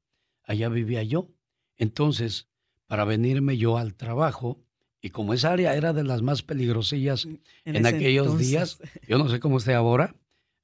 Allá 0.48 0.68
vivía 0.70 1.02
yo. 1.04 1.28
Entonces, 1.76 2.48
para 2.88 3.04
venirme 3.04 3.56
yo 3.58 3.76
al 3.76 3.94
trabajo, 3.94 4.58
y 5.00 5.10
como 5.10 5.34
esa 5.34 5.52
área 5.52 5.76
era 5.76 5.92
de 5.92 6.02
las 6.02 6.22
más 6.22 6.42
peligrosillas 6.42 7.28
en, 7.64 7.86
aquellos 7.86 8.36
días, 8.38 8.80
yo 9.06 9.18
no 9.18 9.28
sé 9.28 9.38
cómo 9.38 9.58
esté 9.58 9.74
ahora, 9.74 10.16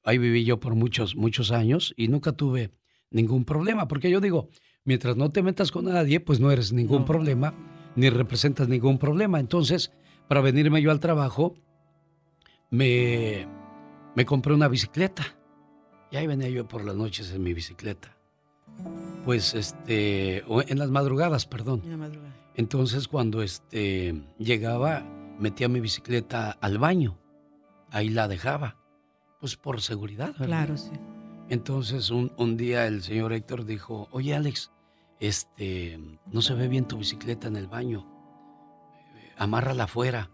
ahí 0.02 0.18
viví 0.18 0.44
yo 0.44 0.58
por 0.58 0.74
muchos, 0.74 1.14
muchos 1.14 1.52
años 1.52 1.94
y 1.96 2.08
nunca 2.08 2.32
tuve 2.32 2.72
ningún 3.10 3.44
problema, 3.44 3.86
porque 3.86 4.10
yo 4.10 4.20
digo, 4.20 4.48
mientras 4.84 5.16
no 5.16 5.30
te 5.30 5.42
metas 5.42 5.70
con 5.70 5.84
nadie, 5.84 6.18
pues 6.18 6.40
no 6.40 6.50
eres 6.50 6.72
ningún 6.72 7.04
problema 7.04 7.54
ni 7.94 8.10
representas 8.10 8.66
ningún 8.66 8.98
problema. 8.98 9.38
Entonces, 9.38 9.92
para 10.26 10.40
venirme 10.40 10.82
yo 10.82 10.90
al 10.90 10.98
trabajo, 10.98 11.54
me, 12.70 13.46
me 14.16 14.24
compré 14.24 14.54
una 14.54 14.68
bicicleta. 14.68 15.36
Y 16.10 16.16
ahí 16.16 16.26
venía 16.26 16.48
yo 16.48 16.66
por 16.66 16.84
las 16.84 16.96
noches 16.96 17.30
en 17.32 17.42
mi 17.42 17.52
bicicleta. 17.54 18.16
Pues 19.24 19.54
este, 19.54 20.44
en 20.46 20.78
las 20.78 20.90
madrugadas, 20.90 21.46
perdón. 21.46 21.82
Entonces 22.54 23.08
cuando 23.08 23.42
este 23.42 24.22
llegaba, 24.38 25.04
metía 25.38 25.68
mi 25.68 25.80
bicicleta 25.80 26.50
al 26.60 26.78
baño. 26.78 27.18
Ahí 27.90 28.10
la 28.10 28.28
dejaba. 28.28 28.76
Pues 29.40 29.56
por 29.56 29.80
seguridad, 29.80 30.34
Claro, 30.36 30.76
sí. 30.76 30.92
Entonces 31.48 32.10
un, 32.10 32.32
un 32.38 32.56
día 32.56 32.86
el 32.86 33.02
señor 33.02 33.32
Héctor 33.32 33.64
dijo, 33.64 34.08
oye 34.10 34.34
Alex, 34.34 34.70
este, 35.20 35.98
no 36.30 36.42
se 36.42 36.54
ve 36.54 36.68
bien 36.68 36.86
tu 36.86 36.98
bicicleta 36.98 37.48
en 37.48 37.56
el 37.56 37.66
baño, 37.66 38.06
amárrala 39.36 39.84
afuera. 39.84 40.30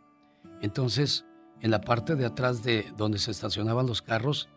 Entonces, 0.61 1.27
en 1.61 1.71
la 1.71 1.81
parte 1.81 2.17
de 2.17 2.27
atrás 2.27 2.63
de 2.63 2.93
donde 2.97 3.19
se 3.19 3.31
estacionaban 3.31 3.87
los 3.87 4.03
carros, 4.03 4.49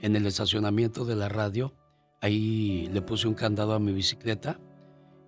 en 0.00 0.16
el 0.16 0.26
estacionamiento 0.26 1.04
de 1.04 1.16
la 1.16 1.28
radio, 1.28 1.74
ahí 2.20 2.88
le 2.92 3.02
puse 3.02 3.28
un 3.28 3.34
candado 3.34 3.74
a 3.74 3.78
mi 3.78 3.92
bicicleta 3.92 4.58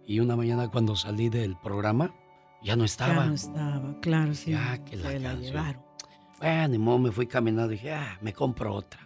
y 0.07 0.21
una 0.21 0.37
mañana 0.37 0.69
cuando 0.69 0.97
salí 0.97 1.29
del 1.29 1.57
programa, 1.57 2.15
ya 2.63 2.77
no 2.77 2.85
estaba. 2.85 3.15
Ya 3.15 3.27
no 3.27 3.35
estaba, 3.35 4.01
claro, 4.01 4.35
sí. 4.35 4.53
Ya 4.53 4.79
que 4.85 4.97
la, 4.97 5.19
la 5.19 5.35
llevaron. 5.35 5.83
Bueno, 6.41 6.99
me 6.99 7.13
fui 7.13 7.27
caminando 7.27 7.73
y 7.73 7.77
dije, 7.77 7.93
ah, 7.93 8.19
me 8.21 8.33
compro 8.33 8.75
otra. 8.75 9.01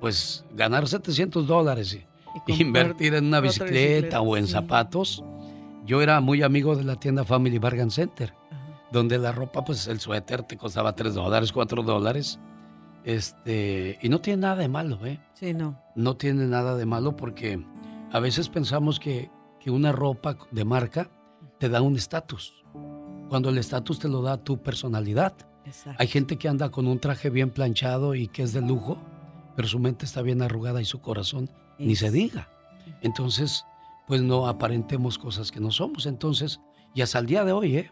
Pues 0.00 0.44
ganar 0.54 0.88
700 0.88 1.46
dólares 1.46 1.98
invertir 2.46 3.14
en 3.14 3.26
una 3.26 3.40
bicicleta, 3.40 4.20
o 4.20 4.36
en 4.36 4.46
zapatos. 4.46 5.24
Yo 5.84 6.02
era 6.02 6.20
muy 6.20 6.42
amigo 6.42 6.74
de 6.76 6.84
la 6.84 6.96
tienda 6.96 7.24
Family 7.24 7.58
Bargain 7.58 7.90
Center, 7.90 8.34
donde 8.90 9.18
la 9.18 9.32
ropa, 9.32 9.64
pues 9.64 9.86
el 9.86 10.00
suéter 10.00 10.42
te 10.42 10.56
costaba 10.56 10.94
3 10.94 11.14
dólares, 11.14 11.52
4 11.52 11.82
dólares. 11.82 12.40
Este, 13.06 14.00
y 14.02 14.08
no 14.08 14.20
tiene 14.20 14.42
nada 14.42 14.56
de 14.56 14.66
malo, 14.66 15.06
¿eh? 15.06 15.20
Sí, 15.34 15.54
no. 15.54 15.80
No 15.94 16.16
tiene 16.16 16.44
nada 16.46 16.74
de 16.74 16.86
malo 16.86 17.14
porque 17.14 17.64
a 18.10 18.18
veces 18.18 18.48
pensamos 18.48 18.98
que, 18.98 19.30
que 19.60 19.70
una 19.70 19.92
ropa 19.92 20.36
de 20.50 20.64
marca 20.64 21.08
te 21.60 21.68
da 21.68 21.82
un 21.82 21.94
estatus, 21.94 22.64
cuando 23.28 23.50
el 23.50 23.58
estatus 23.58 24.00
te 24.00 24.08
lo 24.08 24.22
da 24.22 24.38
tu 24.38 24.60
personalidad. 24.60 25.34
Hay 25.98 26.08
gente 26.08 26.36
que 26.36 26.48
anda 26.48 26.70
con 26.70 26.88
un 26.88 26.98
traje 26.98 27.30
bien 27.30 27.50
planchado 27.50 28.16
y 28.16 28.26
que 28.26 28.42
es 28.42 28.52
de 28.52 28.60
lujo, 28.60 28.98
pero 29.54 29.68
su 29.68 29.78
mente 29.78 30.04
está 30.04 30.20
bien 30.20 30.42
arrugada 30.42 30.82
y 30.82 30.84
su 30.84 31.00
corazón 31.00 31.48
ni 31.78 31.94
se 31.94 32.10
diga. 32.10 32.48
Entonces, 33.02 33.64
pues 34.08 34.20
no 34.20 34.48
aparentemos 34.48 35.16
cosas 35.16 35.52
que 35.52 35.60
no 35.60 35.70
somos. 35.70 36.06
Entonces, 36.06 36.60
y 36.92 37.02
hasta 37.02 37.20
el 37.20 37.26
día 37.26 37.44
de 37.44 37.52
hoy, 37.52 37.76
¿eh? 37.76 37.90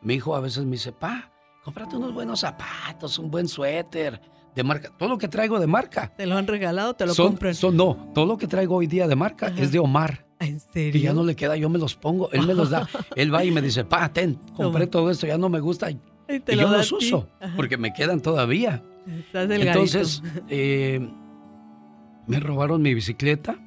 Mi 0.00 0.14
hijo 0.14 0.34
a 0.34 0.40
veces 0.40 0.64
me 0.64 0.72
dice, 0.72 0.92
pa, 0.92 1.30
cómprate 1.62 1.96
unos 1.96 2.14
buenos 2.14 2.40
zapatos, 2.40 3.18
un 3.18 3.30
buen 3.30 3.46
suéter 3.46 4.32
de 4.54 4.64
marca. 4.64 4.90
Todo 4.96 5.08
lo 5.08 5.18
que 5.18 5.28
traigo 5.28 5.58
de 5.58 5.66
marca. 5.66 6.12
¿Te 6.16 6.26
lo 6.26 6.36
han 6.36 6.46
regalado? 6.46 6.94
¿Te 6.94 7.06
lo 7.06 7.14
compran? 7.14 7.54
no, 7.72 8.10
todo 8.14 8.26
lo 8.26 8.36
que 8.36 8.46
traigo 8.46 8.76
hoy 8.76 8.86
día 8.86 9.08
de 9.08 9.16
marca 9.16 9.52
es 9.56 9.72
de 9.72 9.78
Omar. 9.78 10.26
¿En 10.40 10.60
serio? 10.60 10.92
Que 10.92 11.00
ya 11.00 11.12
no 11.12 11.24
le 11.24 11.36
queda, 11.36 11.56
yo 11.56 11.68
me 11.68 11.78
los 11.78 11.94
pongo, 11.94 12.30
él 12.32 12.46
me 12.46 12.54
los 12.54 12.70
da. 12.70 12.88
él 13.16 13.32
va 13.32 13.44
y 13.44 13.50
me 13.50 13.62
dice, 13.62 13.84
pa, 13.84 14.12
ten, 14.12 14.38
compré 14.56 14.86
todo 14.86 15.10
esto, 15.10 15.26
ya 15.26 15.38
no 15.38 15.48
me 15.48 15.60
gusta. 15.60 15.90
Y, 15.90 15.98
yo 16.28 16.68
los 16.68 16.90
uso, 16.92 17.28
porque 17.56 17.76
me 17.76 17.92
quedan 17.92 18.20
todavía. 18.20 18.82
Entonces, 19.32 20.22
eh, 20.48 21.06
me 22.26 22.40
robaron 22.40 22.82
mi 22.82 22.94
bicicleta 22.94 23.58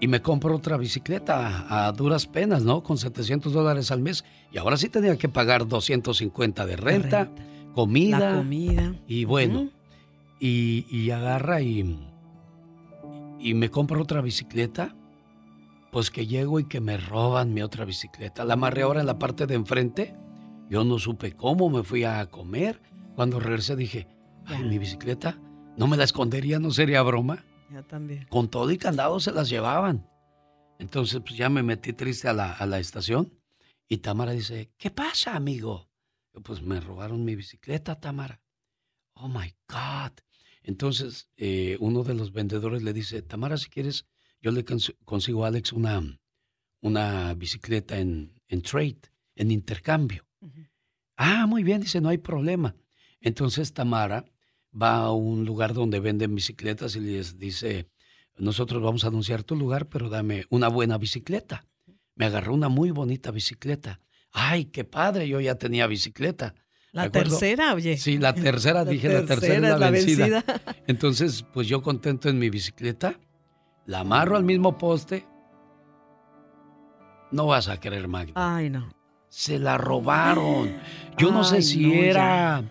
y 0.00 0.06
me 0.06 0.22
compro 0.22 0.54
otra 0.54 0.76
bicicleta 0.76 1.86
a, 1.86 1.92
duras 1.92 2.26
penas, 2.26 2.62
¿no? 2.62 2.82
Con 2.82 2.98
700 2.98 3.52
dólares 3.52 3.90
al 3.90 4.00
mes. 4.00 4.24
Y 4.52 4.58
ahora 4.58 4.76
sí 4.76 4.88
tenía 4.88 5.16
que 5.16 5.28
pagar 5.28 5.66
250 5.66 6.66
de 6.66 6.76
renta, 6.76 7.30
comida. 7.74 8.36
comida. 8.36 8.94
Y 9.08 9.24
bueno, 9.24 9.70
y, 10.40 11.10
agarra 11.10 11.60
y, 11.60 11.98
y 13.38 13.54
me 13.54 13.70
compro 13.70 14.02
otra 14.02 14.20
bicicleta. 14.20 14.94
Pues 15.90 16.10
que 16.10 16.26
llego 16.26 16.60
y 16.60 16.64
que 16.64 16.80
me 16.80 16.98
roban 16.98 17.54
mi 17.54 17.62
otra 17.62 17.84
bicicleta. 17.84 18.44
La 18.44 18.54
amarré 18.54 18.82
ahora 18.82 19.00
en 19.00 19.06
la 19.06 19.18
parte 19.18 19.46
de 19.46 19.54
enfrente. 19.54 20.14
Yo 20.68 20.84
no 20.84 20.98
supe 20.98 21.32
cómo, 21.32 21.70
me 21.70 21.82
fui 21.82 22.04
a 22.04 22.26
comer. 22.26 22.82
Cuando 23.16 23.40
regresé 23.40 23.74
dije, 23.74 24.06
ay, 24.44 24.64
mi 24.64 24.78
bicicleta, 24.78 25.40
¿no 25.78 25.86
me 25.86 25.96
la 25.96 26.04
escondería? 26.04 26.58
¿No 26.58 26.70
sería 26.70 27.02
broma? 27.02 27.44
también. 27.88 28.26
Con 28.28 28.48
todo 28.48 28.70
y 28.70 28.78
candado 28.78 29.18
se 29.20 29.32
las 29.32 29.48
llevaban. 29.48 30.06
Entonces, 30.78 31.20
pues 31.20 31.36
ya 31.36 31.48
me 31.48 31.62
metí 31.62 31.92
triste 31.92 32.28
a 32.28 32.32
la, 32.32 32.52
a 32.52 32.66
la 32.66 32.78
estación 32.78 33.32
y 33.88 33.98
Tamara 33.98 34.32
dice, 34.32 34.70
¿qué 34.76 34.90
pasa, 34.90 35.34
amigo? 35.34 35.88
pues 36.44 36.62
me 36.62 36.80
robaron 36.80 37.24
mi 37.24 37.34
bicicleta, 37.34 37.98
Tamara. 37.98 38.40
Oh, 39.14 39.28
my 39.28 39.52
God. 39.68 40.12
Entonces, 40.62 41.28
eh, 41.36 41.76
uno 41.80 42.04
de 42.04 42.14
los 42.14 42.32
vendedores 42.32 42.82
le 42.82 42.92
dice, 42.92 43.22
Tamara, 43.22 43.56
si 43.56 43.68
quieres, 43.68 44.06
yo 44.40 44.50
le 44.50 44.64
consigo 45.04 45.44
a 45.44 45.48
Alex 45.48 45.72
una, 45.72 46.20
una 46.80 47.34
bicicleta 47.34 47.98
en, 47.98 48.40
en 48.48 48.62
trade, 48.62 49.00
en 49.34 49.50
intercambio. 49.50 50.26
Ah, 51.16 51.46
muy 51.46 51.64
bien, 51.64 51.80
dice, 51.80 52.00
no 52.00 52.08
hay 52.08 52.18
problema. 52.18 52.76
Entonces 53.20 53.72
Tamara 53.72 54.24
va 54.70 54.98
a 54.98 55.12
un 55.12 55.44
lugar 55.44 55.74
donde 55.74 56.00
venden 56.00 56.34
bicicletas 56.34 56.94
y 56.96 57.00
les 57.00 57.38
dice, 57.38 57.90
nosotros 58.36 58.82
vamos 58.82 59.04
a 59.04 59.08
anunciar 59.08 59.42
tu 59.42 59.56
lugar, 59.56 59.88
pero 59.88 60.08
dame 60.08 60.46
una 60.50 60.68
buena 60.68 60.98
bicicleta. 60.98 61.66
Me 62.14 62.26
agarró 62.26 62.54
una 62.54 62.68
muy 62.68 62.90
bonita 62.90 63.30
bicicleta. 63.30 64.00
Ay, 64.30 64.66
qué 64.66 64.84
padre, 64.84 65.28
yo 65.28 65.40
ya 65.40 65.56
tenía 65.56 65.86
bicicleta. 65.86 66.54
La 66.92 67.10
tercera, 67.10 67.74
oye. 67.74 67.96
Sí, 67.96 68.18
la 68.18 68.34
tercera, 68.34 68.84
dije, 68.84 69.08
la 69.12 69.24
tercera 69.24 69.74
es 69.74 69.78
la, 69.78 69.90
vencida. 69.90 70.44
Entonces, 70.86 71.44
pues 71.52 71.68
yo 71.68 71.82
contento 71.82 72.28
en 72.28 72.38
mi 72.38 72.48
bicicleta, 72.50 73.18
la 73.86 74.00
amarro 74.00 74.36
al 74.36 74.44
mismo 74.44 74.78
poste. 74.78 75.26
No 77.30 77.46
vas 77.46 77.68
a 77.68 77.78
creer, 77.78 78.08
Magda. 78.08 78.32
Ay, 78.34 78.70
no. 78.70 78.88
Se 79.28 79.58
la 79.58 79.76
robaron. 79.76 80.78
Yo 81.18 81.30
no 81.30 81.44
sé 81.44 81.62
si 81.62 81.92
era... 81.92 82.62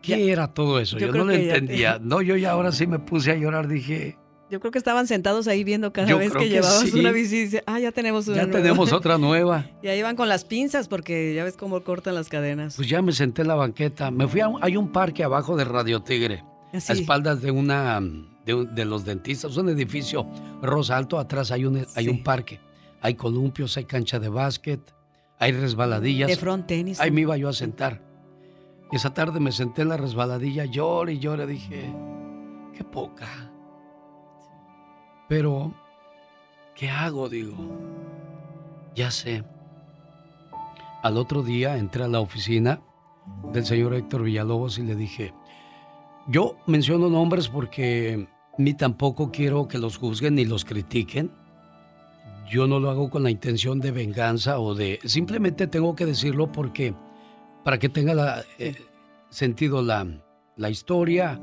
¿Qué 0.00 0.30
era 0.30 0.54
todo 0.54 0.78
eso? 0.78 0.96
Yo, 0.96 1.10
no 1.12 1.24
lo 1.24 1.32
entendía. 1.32 1.98
No, 2.00 2.22
yo 2.22 2.36
ya 2.36 2.52
ahora 2.52 2.70
sí 2.70 2.86
me 2.86 3.00
puse 3.00 3.32
a 3.32 3.34
llorar, 3.34 3.66
dije... 3.66 4.16
Yo 4.50 4.60
creo 4.60 4.72
que 4.72 4.78
estaban 4.78 5.06
sentados 5.06 5.46
ahí 5.46 5.62
viendo 5.62 5.92
cada 5.92 6.14
vez 6.16 6.32
que, 6.32 6.48
llevabas 6.48 6.92
una 6.94 7.12
bici 7.12 7.36
y 7.36 7.40
dice, 7.40 7.62
ah, 7.66 7.78
ya 7.78 7.92
tenemos 7.92 8.28
una 8.28 8.38
ya 8.38 8.50
tenemos 8.50 8.92
otra 8.92 9.18
nueva. 9.18 9.66
Y 9.82 9.88
ahí 9.88 10.02
van 10.02 10.16
con 10.16 10.28
las 10.28 10.44
pinzas 10.44 10.88
porque 10.88 11.34
ya 11.34 11.44
ves 11.44 11.56
cómo 11.56 11.84
cortan 11.84 12.14
las 12.14 12.28
cadenas. 12.28 12.76
Pues 12.76 12.88
ya 12.88 13.02
me 13.02 13.12
senté 13.12 13.42
en 13.42 13.48
la 13.48 13.54
banqueta. 13.54 14.10
Me 14.10 14.26
fui 14.26 14.40
a 14.40 14.50
hay 14.60 14.76
un 14.76 14.90
parque 14.90 15.22
abajo 15.22 15.56
de 15.56 15.64
Radio 15.64 16.00
Tigre, 16.00 16.44
a 16.72 16.92
espaldas 16.92 17.42
de 17.42 17.50
una 17.50 18.00
de, 18.44 18.84
los 18.84 19.04
dentistas, 19.04 19.56
un 19.56 19.68
edificio 19.68 20.26
rosa 20.62 20.96
alto, 20.96 21.18
atrás 21.18 21.50
hay 21.50 21.64
un 21.66 21.86
hay 21.94 22.08
un 22.08 22.22
parque. 22.22 22.60
Hay 23.00 23.14
columpios, 23.14 23.76
hay 23.76 23.84
cancha 23.84 24.18
de 24.18 24.28
básquet, 24.28 24.80
hay 25.38 25.52
resbaladillas. 25.52 26.28
De 26.28 26.36
front 26.36 26.66
tenis. 26.66 27.00
Ahí 27.00 27.10
me 27.10 27.20
iba 27.20 27.36
yo 27.36 27.48
a 27.48 27.52
sentar. 27.52 28.02
Y 28.90 28.96
esa 28.96 29.12
tarde 29.12 29.38
me 29.38 29.52
senté 29.52 29.82
en 29.82 29.90
la 29.90 29.96
resbaladilla, 29.96 30.64
lloré 30.64 31.12
y 31.14 31.18
lloré, 31.18 31.46
dije, 31.46 31.92
qué 32.74 32.84
poca. 32.84 33.47
Pero, 35.28 35.74
¿qué 36.74 36.88
hago? 36.88 37.28
Digo, 37.28 37.54
ya 38.94 39.10
sé. 39.10 39.44
Al 41.02 41.16
otro 41.16 41.42
día 41.42 41.76
entré 41.76 42.04
a 42.04 42.08
la 42.08 42.20
oficina 42.20 42.80
del 43.52 43.64
señor 43.64 43.94
Héctor 43.94 44.22
Villalobos 44.22 44.78
y 44.78 44.82
le 44.82 44.96
dije, 44.96 45.34
yo 46.26 46.56
menciono 46.66 47.08
nombres 47.08 47.48
porque 47.48 48.26
ni 48.56 48.74
tampoco 48.74 49.30
quiero 49.30 49.68
que 49.68 49.78
los 49.78 49.98
juzguen 49.98 50.34
ni 50.34 50.44
los 50.44 50.64
critiquen. 50.64 51.30
Yo 52.50 52.66
no 52.66 52.80
lo 52.80 52.90
hago 52.90 53.10
con 53.10 53.22
la 53.22 53.30
intención 53.30 53.78
de 53.78 53.92
venganza 53.92 54.58
o 54.58 54.74
de... 54.74 54.98
Simplemente 55.04 55.66
tengo 55.66 55.94
que 55.94 56.06
decirlo 56.06 56.50
porque 56.50 56.94
para 57.62 57.78
que 57.78 57.90
tenga 57.90 58.42
eh, 58.58 58.74
sentido 59.28 59.82
la, 59.82 60.06
la 60.56 60.70
historia 60.70 61.38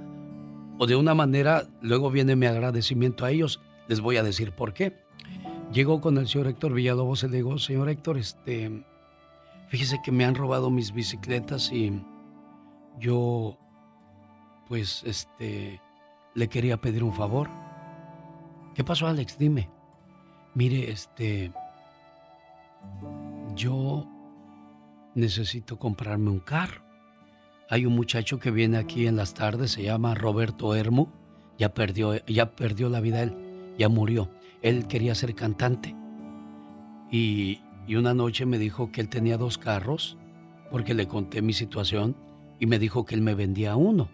o 0.78 0.88
de 0.88 0.96
una 0.96 1.14
manera, 1.14 1.68
luego 1.82 2.12
viene 2.12 2.36
mi 2.36 2.48
agradecimiento 2.48 3.24
a 3.24 3.32
ellos. 3.32 3.62
Les 3.88 4.02
voy 4.02 4.18
a 4.18 4.24
decir 4.24 4.52
por 4.52 4.74
qué. 4.74 5.06
Llegó 5.72 6.02
con 6.02 6.18
el 6.18 6.28
señor 6.28 6.48
Héctor 6.48 6.74
Villalobos 6.74 7.24
y 7.24 7.28
le 7.28 7.38
digo, 7.38 7.58
señor 7.58 7.90
Héctor, 7.90 8.18
este, 8.18 8.86
fíjese 9.68 10.00
que 10.04 10.12
me 10.12 10.26
han 10.26 10.36
robado 10.36 10.70
mis 10.70 10.94
bicicletas 10.94 11.72
y 11.72 12.02
yo, 13.00 13.58
pues, 14.68 15.04
este, 15.06 15.82
le 16.34 16.48
quería 16.48 16.78
pedir 16.78 17.04
un 17.04 17.14
favor. 17.14 17.50
¿Qué 18.74 18.84
pasó, 18.84 19.08
Alex? 19.08 19.38
Dime. 19.38 19.70
Mire, 20.54 20.92
este, 20.92 21.52
yo 23.56 24.08
necesito 25.14 25.78
comprarme 25.78 26.30
un 26.30 26.40
carro. 26.40 26.82
Hay 27.70 27.86
un 27.86 27.96
muchacho 27.96 28.40
que 28.40 28.52
viene 28.52 28.78
aquí 28.78 29.08
en 29.08 29.16
las 29.16 29.34
tardes, 29.34 29.72
se 29.72 29.84
llama 29.84 30.14
Roberto 30.14 30.76
Hermo, 30.76 31.12
ya 31.58 31.74
perdió, 31.74 32.24
ya 32.28 32.56
perdió 32.56 32.90
la 32.90 33.02
vida 33.02 33.24
él 33.24 33.45
ya 33.78 33.90
murió. 33.90 34.30
Él 34.62 34.88
quería 34.88 35.16
ser 35.16 35.36
cantante. 35.36 35.96
Y, 37.12 37.62
una 37.96 38.14
noche 38.16 38.46
me 38.46 38.58
dijo 38.58 38.92
que 38.92 39.00
él 39.00 39.10
tenía 39.10 39.38
dos 39.38 39.58
carros, 39.58 40.18
porque 40.72 40.96
le 40.96 41.08
conté 41.08 41.42
mi 41.42 41.54
situación, 41.54 42.16
y 42.60 42.66
me 42.66 42.80
dijo 42.80 43.06
que 43.06 43.16
él 43.16 43.22
me 43.22 43.36
vendía 43.36 43.76
uno. 43.76 44.10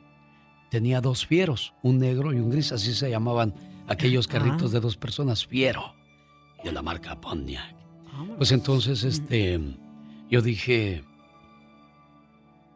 Tenía 0.69 0.99
dos 0.99 1.25
fieros, 1.25 1.73
un 1.81 1.99
negro 1.99 2.33
y 2.33 2.39
un 2.39 2.49
gris, 2.49 2.71
así 2.71 2.93
se 2.93 3.09
llamaban 3.09 3.53
aquellos 3.87 4.27
carritos 4.27 4.71
de 4.71 4.81
dos 4.81 4.97
personas, 4.97 5.45
fiero, 5.45 5.95
de 6.63 6.71
la 6.71 6.81
marca 6.81 7.19
Pontiac. 7.19 7.75
Pues 8.37 8.51
entonces, 8.51 9.03
este, 9.03 9.59
yo 10.29 10.41
dije, 10.41 11.03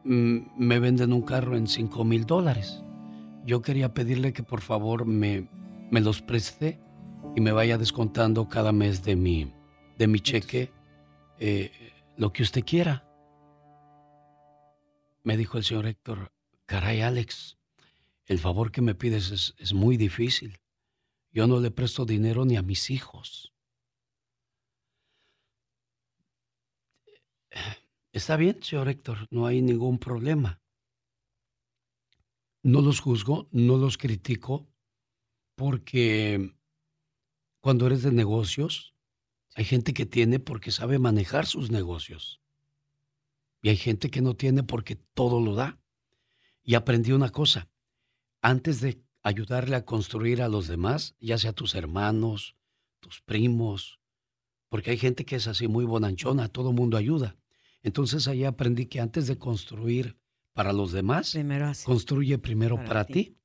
mm, 0.06 0.38
me 0.58 0.80
venden 0.80 1.14
un 1.14 1.22
carro 1.22 1.58
en 1.58 1.68
cinco 1.68 2.04
mil 2.04 2.26
dólares. 2.26 2.82
Yo 3.46 3.62
quería 3.62 3.94
pedirle 3.94 4.34
que 4.34 4.44
por 4.44 4.62
favor 4.62 5.06
me, 5.06 5.48
me 5.96 6.02
los 6.02 6.22
preste 6.22 6.78
y 7.38 7.40
me 7.40 7.54
vaya 7.54 7.78
descontando 7.78 8.50
cada 8.50 8.74
mes 8.74 9.02
de 9.06 9.16
mi, 9.16 9.54
de 9.98 10.08
mi 10.08 10.20
cheque 10.20 10.74
eh, 11.40 11.72
lo 12.18 12.34
que 12.34 12.44
usted 12.44 12.66
quiera. 12.66 13.08
Me 15.24 15.38
dijo 15.38 15.58
el 15.58 15.64
señor 15.64 15.86
Héctor, 15.86 16.34
caray 16.66 17.00
Alex, 17.00 17.58
el 18.26 18.40
favor 18.40 18.74
que 18.74 18.82
me 18.82 18.94
pides 18.94 19.32
es, 19.32 19.56
es 19.58 19.74
muy 19.74 19.96
difícil. 19.96 20.60
Yo 21.32 21.48
no 21.48 21.62
le 21.62 21.72
presto 21.72 22.04
dinero 22.04 22.44
ni 22.44 22.58
a 22.58 22.62
mis 22.62 22.90
hijos. 22.90 23.54
Está 28.12 28.36
bien, 28.36 28.62
señor 28.62 28.90
Héctor, 28.90 29.30
no 29.32 29.46
hay 29.46 29.62
ningún 29.62 29.98
problema. 29.98 30.62
No 32.64 32.82
los 32.82 33.00
juzgo, 33.00 33.48
no 33.54 33.78
los 33.78 33.98
critico, 33.98 34.68
porque 35.56 36.56
cuando 37.60 37.88
eres 37.88 38.04
de 38.04 38.12
negocios, 38.12 38.94
hay 39.56 39.66
gente 39.66 39.94
que 39.94 40.06
tiene 40.06 40.40
porque 40.40 40.72
sabe 40.72 41.00
manejar 41.00 41.46
sus 41.46 41.72
negocios. 41.72 42.42
Y 43.62 43.70
hay 43.70 43.78
gente 43.78 44.12
que 44.12 44.22
no 44.22 44.36
tiene 44.36 44.64
porque 44.64 44.96
todo 44.96 45.42
lo 45.42 45.56
da. 45.56 45.80
Y 46.62 46.76
aprendí 46.76 47.12
una 47.12 47.30
cosa, 47.30 47.70
antes 48.42 48.82
de 48.82 49.02
ayudarle 49.24 49.76
a 49.76 49.86
construir 49.86 50.42
a 50.42 50.48
los 50.48 50.68
demás, 50.68 51.16
ya 51.20 51.38
sea 51.38 51.54
tus 51.54 51.74
hermanos, 51.74 52.56
tus 53.00 53.22
primos, 53.22 54.00
porque 54.70 54.92
hay 54.92 54.98
gente 54.98 55.26
que 55.26 55.38
es 55.38 55.48
así 55.48 55.68
muy 55.68 55.86
bonanchona, 55.86 56.50
todo 56.50 56.72
mundo 56.72 56.98
ayuda. 56.98 57.38
Entonces 57.82 58.28
ahí 58.28 58.44
aprendí 58.44 58.88
que 58.88 59.00
antes 59.00 59.26
de 59.26 59.38
construir 59.38 60.18
para 60.54 60.74
los 60.74 60.92
demás, 60.92 61.36
construye 61.86 62.38
primero 62.38 62.84
para, 62.84 63.06
ti. 63.06 63.38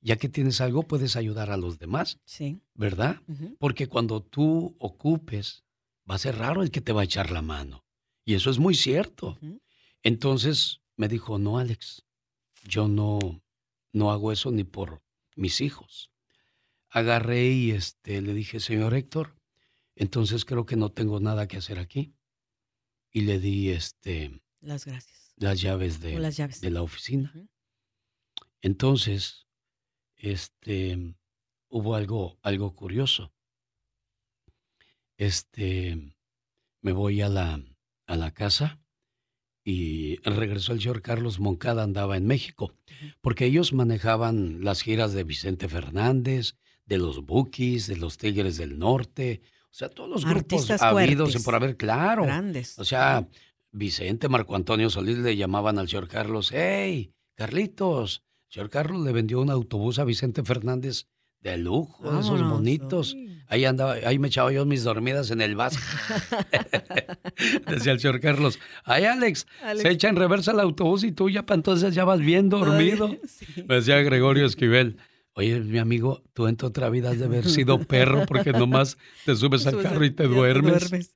Ya 0.00 0.16
que 0.16 0.28
tienes 0.28 0.60
algo, 0.60 0.82
puedes 0.82 1.16
ayudar 1.16 1.50
a 1.50 1.56
los 1.56 1.78
demás. 1.78 2.20
Sí. 2.24 2.60
¿Verdad? 2.74 3.20
Porque 3.58 3.86
cuando 3.86 4.22
tú 4.22 4.76
ocupes, 4.78 5.64
va 6.08 6.16
a 6.16 6.18
ser 6.18 6.36
raro 6.36 6.62
el 6.62 6.70
que 6.70 6.80
te 6.80 6.92
va 6.92 7.02
a 7.02 7.04
echar 7.04 7.30
la 7.30 7.42
mano. 7.42 7.84
Y 8.24 8.34
eso 8.34 8.50
es 8.50 8.58
muy 8.58 8.74
cierto. 8.74 9.38
Entonces 10.02 10.80
me 10.96 11.08
dijo, 11.08 11.38
no, 11.38 11.58
Alex, 11.58 12.04
yo 12.64 12.88
no, 12.88 13.42
no 13.92 14.10
hago 14.10 14.32
eso 14.32 14.50
ni 14.50 14.64
por 14.64 15.02
mis 15.36 15.60
hijos. 15.60 16.10
Agarré 16.90 17.48
y 17.48 17.70
este, 17.72 18.22
le 18.22 18.34
dije, 18.34 18.60
señor 18.60 18.94
Héctor, 18.94 19.34
entonces 19.96 20.44
creo 20.44 20.66
que 20.66 20.76
no 20.76 20.90
tengo 20.90 21.20
nada 21.20 21.48
que 21.48 21.56
hacer 21.56 21.78
aquí. 21.78 22.14
Y 23.10 23.22
le 23.22 23.38
di 23.38 23.70
este, 23.70 24.42
las 24.60 24.84
gracias. 24.84 25.34
Las 25.36 25.60
llaves 25.60 26.00
de, 26.00 26.18
de 26.60 26.70
la 26.70 26.82
oficina. 26.82 27.32
Entonces, 28.62 29.43
este, 30.24 31.14
hubo 31.68 31.94
algo, 31.94 32.38
algo 32.42 32.74
curioso. 32.74 33.32
Este, 35.16 36.16
me 36.80 36.92
voy 36.92 37.20
a 37.20 37.28
la, 37.28 37.60
a 38.06 38.16
la 38.16 38.32
casa 38.32 38.80
y 39.62 40.16
regresó 40.22 40.72
el 40.72 40.80
señor 40.80 41.02
Carlos 41.02 41.40
Moncada, 41.40 41.82
andaba 41.82 42.16
en 42.16 42.26
México, 42.26 42.74
porque 43.20 43.46
ellos 43.46 43.72
manejaban 43.72 44.64
las 44.64 44.82
giras 44.82 45.12
de 45.12 45.24
Vicente 45.24 45.68
Fernández, 45.68 46.56
de 46.86 46.98
los 46.98 47.24
Bookies, 47.24 47.86
de 47.86 47.96
los 47.96 48.18
Tigres 48.18 48.56
del 48.56 48.78
Norte, 48.78 49.42
o 49.70 49.76
sea, 49.76 49.88
todos 49.88 50.08
los 50.08 50.24
grupos 50.24 50.70
habidos 50.82 51.34
y 51.34 51.38
por 51.40 51.54
haber, 51.54 51.76
claro. 51.76 52.24
Grandes. 52.24 52.78
O 52.78 52.84
sea, 52.84 53.28
Vicente, 53.72 54.28
Marco 54.28 54.54
Antonio 54.54 54.88
Solís 54.88 55.18
le 55.18 55.36
llamaban 55.36 55.78
al 55.78 55.88
señor 55.88 56.08
Carlos, 56.08 56.50
hey, 56.52 57.12
Carlitos, 57.34 58.22
señor 58.54 58.70
Carlos 58.70 59.04
le 59.04 59.10
vendió 59.10 59.40
un 59.40 59.50
autobús 59.50 59.98
a 59.98 60.04
Vicente 60.04 60.44
Fernández 60.44 61.08
de 61.40 61.56
lujo, 61.58 62.08
de 62.08 62.20
esos 62.20 62.40
bonitos. 62.48 63.16
Ahí 63.48 63.64
andaba, 63.64 63.94
ahí 64.06 64.20
me 64.20 64.28
echaba 64.28 64.52
yo 64.52 64.64
mis 64.64 64.84
dormidas 64.84 65.32
en 65.32 65.40
el 65.40 65.56
vaso. 65.56 65.80
Decía 67.66 67.92
el 67.92 67.98
señor 67.98 68.20
Carlos, 68.20 68.60
ay 68.84 69.06
Alex, 69.06 69.48
se 69.74 69.90
echa 69.90 70.08
en 70.08 70.14
reversa 70.14 70.52
el 70.52 70.60
autobús 70.60 71.02
y 71.02 71.10
tú 71.10 71.28
ya 71.28 71.44
para 71.44 71.56
entonces 71.56 71.96
ya 71.96 72.04
vas 72.04 72.20
bien 72.20 72.48
dormido. 72.48 73.08
Me 73.66 73.74
decía 73.74 74.00
Gregorio 74.02 74.46
Esquivel. 74.46 74.98
Oye, 75.32 75.58
mi 75.58 75.78
amigo, 75.78 76.22
tú 76.32 76.46
en 76.46 76.56
tu 76.56 76.66
otra 76.66 76.90
vida 76.90 77.10
has 77.10 77.18
de 77.18 77.24
haber 77.24 77.48
sido 77.48 77.80
perro 77.80 78.24
porque 78.24 78.52
nomás 78.52 78.98
te 79.24 79.34
subes 79.34 79.66
al 79.66 79.82
carro 79.82 80.04
y 80.04 80.12
te 80.12 80.28
duermes. 80.28 81.12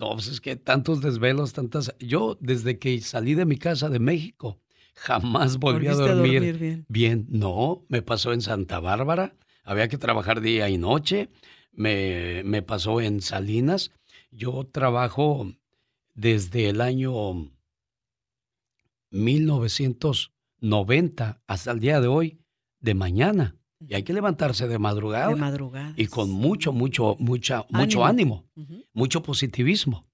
No, 0.00 0.12
pues 0.14 0.28
es 0.28 0.40
que 0.40 0.56
tantos 0.56 1.02
desvelos, 1.02 1.52
tantas... 1.52 1.94
Yo 1.98 2.38
desde 2.40 2.78
que 2.78 2.98
salí 3.02 3.34
de 3.34 3.44
mi 3.44 3.58
casa 3.58 3.90
de 3.90 3.98
México, 3.98 4.58
Jamás 5.00 5.58
volví 5.58 5.86
a 5.86 5.94
dormir, 5.94 6.84
bien. 6.86 7.26
No, 7.30 7.86
me 7.88 8.02
pasó 8.02 8.34
en 8.34 8.42
Santa 8.42 8.80
Bárbara. 8.80 9.34
Había 9.64 9.88
que 9.88 9.96
trabajar 9.96 10.42
día 10.42 10.68
y 10.68 10.76
noche. 10.76 11.30
Me, 11.72 12.42
me 12.44 12.60
pasó 12.60 13.00
en 13.00 13.22
Salinas. 13.22 13.92
Yo 14.30 14.68
trabajo 14.70 15.50
desde 16.14 16.68
el 16.68 16.82
año 16.82 17.50
1990 19.08 21.40
hasta 21.46 21.70
el 21.70 21.80
día 21.80 22.02
de 22.02 22.08
hoy 22.08 22.38
de 22.80 22.92
mañana. 22.92 23.56
Y 23.78 23.94
hay 23.94 24.02
que 24.02 24.12
levantarse 24.12 24.68
de 24.68 24.78
madrugada. 24.78 25.28
De 25.28 25.36
madrugada. 25.36 25.94
Y 25.96 26.08
con 26.08 26.30
mucho, 26.30 26.74
mucho, 26.74 27.16
mucha, 27.18 27.64
mucho 27.70 28.04
ánimo, 28.04 28.44
mucho 28.92 29.22
positivismo. 29.22 30.04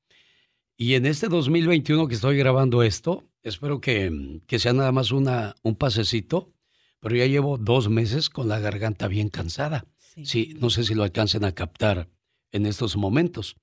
Y 0.77 0.95
en 0.95 1.07
este 1.07 1.27
2021 1.27 2.07
que 2.07 2.15
estoy 2.15 2.37
grabando 2.37 2.85
esto, 2.85 3.25
espero 3.49 3.81
que, 3.81 4.41
que, 4.47 4.59
sea 4.59 4.73
nada 4.73 4.93
más 4.93 5.13
una, 5.13 5.55
un 5.63 5.77
pasecito, 5.77 6.53
pero 7.01 7.17
ya 7.17 7.27
llevo 7.27 7.59
dos 7.59 7.89
meses 7.89 8.29
con 8.29 8.49
la 8.49 8.59
garganta 8.59 9.09
bien 9.09 9.29
cansada. 9.29 9.87
Sí. 10.25 10.55
no 10.59 10.71
sé 10.71 10.85
si 10.85 10.95
lo 10.95 11.03
alcancen 11.03 11.45
a 11.45 11.53
captar 11.53 12.09
en 12.51 12.65
estos 12.65 12.97
momentos. 12.97 13.57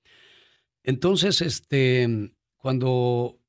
Entonces, 0.84 1.40
este, 1.40 2.32
cuando, 2.56 3.40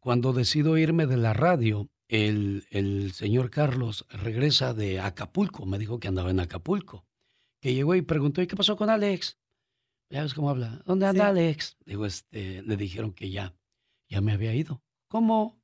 cuando 0.00 0.32
decido 0.32 0.76
irme 0.76 1.06
de 1.06 1.18
la 1.18 1.34
radio, 1.34 1.88
el, 2.08 2.66
el, 2.70 3.12
señor 3.12 3.50
Carlos 3.50 4.06
regresa 4.10 4.74
de 4.74 4.98
Acapulco, 4.98 5.66
me 5.66 5.78
dijo 5.78 6.00
que 6.00 6.08
andaba 6.08 6.30
en 6.30 6.40
Acapulco, 6.40 7.06
que 7.60 7.74
llegó 7.74 7.94
y 7.94 8.02
preguntó, 8.02 8.42
¿y 8.42 8.48
qué 8.48 8.56
pasó 8.56 8.76
con 8.76 8.90
Alex? 8.90 9.38
Ya 10.10 10.22
ves 10.22 10.34
cómo 10.34 10.50
habla, 10.50 10.82
¿dónde 10.84 11.06
anda 11.06 11.28
Alex? 11.28 11.76
Digo, 11.84 12.06
este, 12.06 12.62
le 12.62 12.76
dijeron 12.76 13.12
que 13.12 13.30
ya, 13.30 13.54
ya 14.08 14.20
me 14.20 14.32
había 14.32 14.54
ido. 14.54 14.82
¿Cómo? 15.06 15.58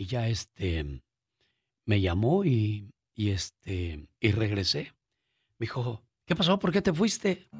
Y 0.00 0.06
ya 0.06 0.28
este, 0.28 1.02
me 1.84 2.00
llamó 2.00 2.44
y, 2.44 2.94
y 3.16 3.30
este, 3.30 4.06
y 4.20 4.30
regresé. 4.30 4.94
Me 5.58 5.64
dijo, 5.64 6.04
¿qué 6.24 6.36
pasó? 6.36 6.56
¿Por 6.60 6.70
qué 6.70 6.80
te 6.80 6.92
fuiste? 6.92 7.50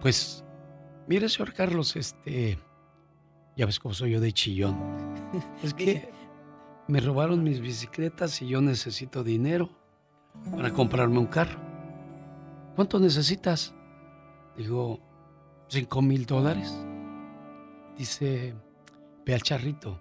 Pues, 0.00 0.42
mire, 1.06 1.28
señor 1.28 1.52
Carlos, 1.52 1.96
este, 1.96 2.58
ya 3.58 3.66
ves 3.66 3.78
cómo 3.78 3.92
soy 3.92 4.12
yo 4.12 4.20
de 4.20 4.32
chillón. 4.32 5.12
Es 5.62 5.74
que 5.74 6.08
me 6.88 6.98
robaron 7.00 7.44
mis 7.44 7.60
bicicletas 7.60 8.40
y 8.40 8.48
yo 8.48 8.62
necesito 8.62 9.22
dinero 9.22 9.68
para 10.50 10.72
comprarme 10.72 11.18
un 11.18 11.26
carro. 11.26 11.60
¿Cuánto 12.74 12.98
necesitas? 12.98 13.74
Digo, 14.56 14.98
cinco 15.68 16.00
mil 16.00 16.24
dólares. 16.24 16.74
Dice, 17.98 18.54
ve 19.26 19.34
al 19.34 19.42
charrito, 19.42 20.00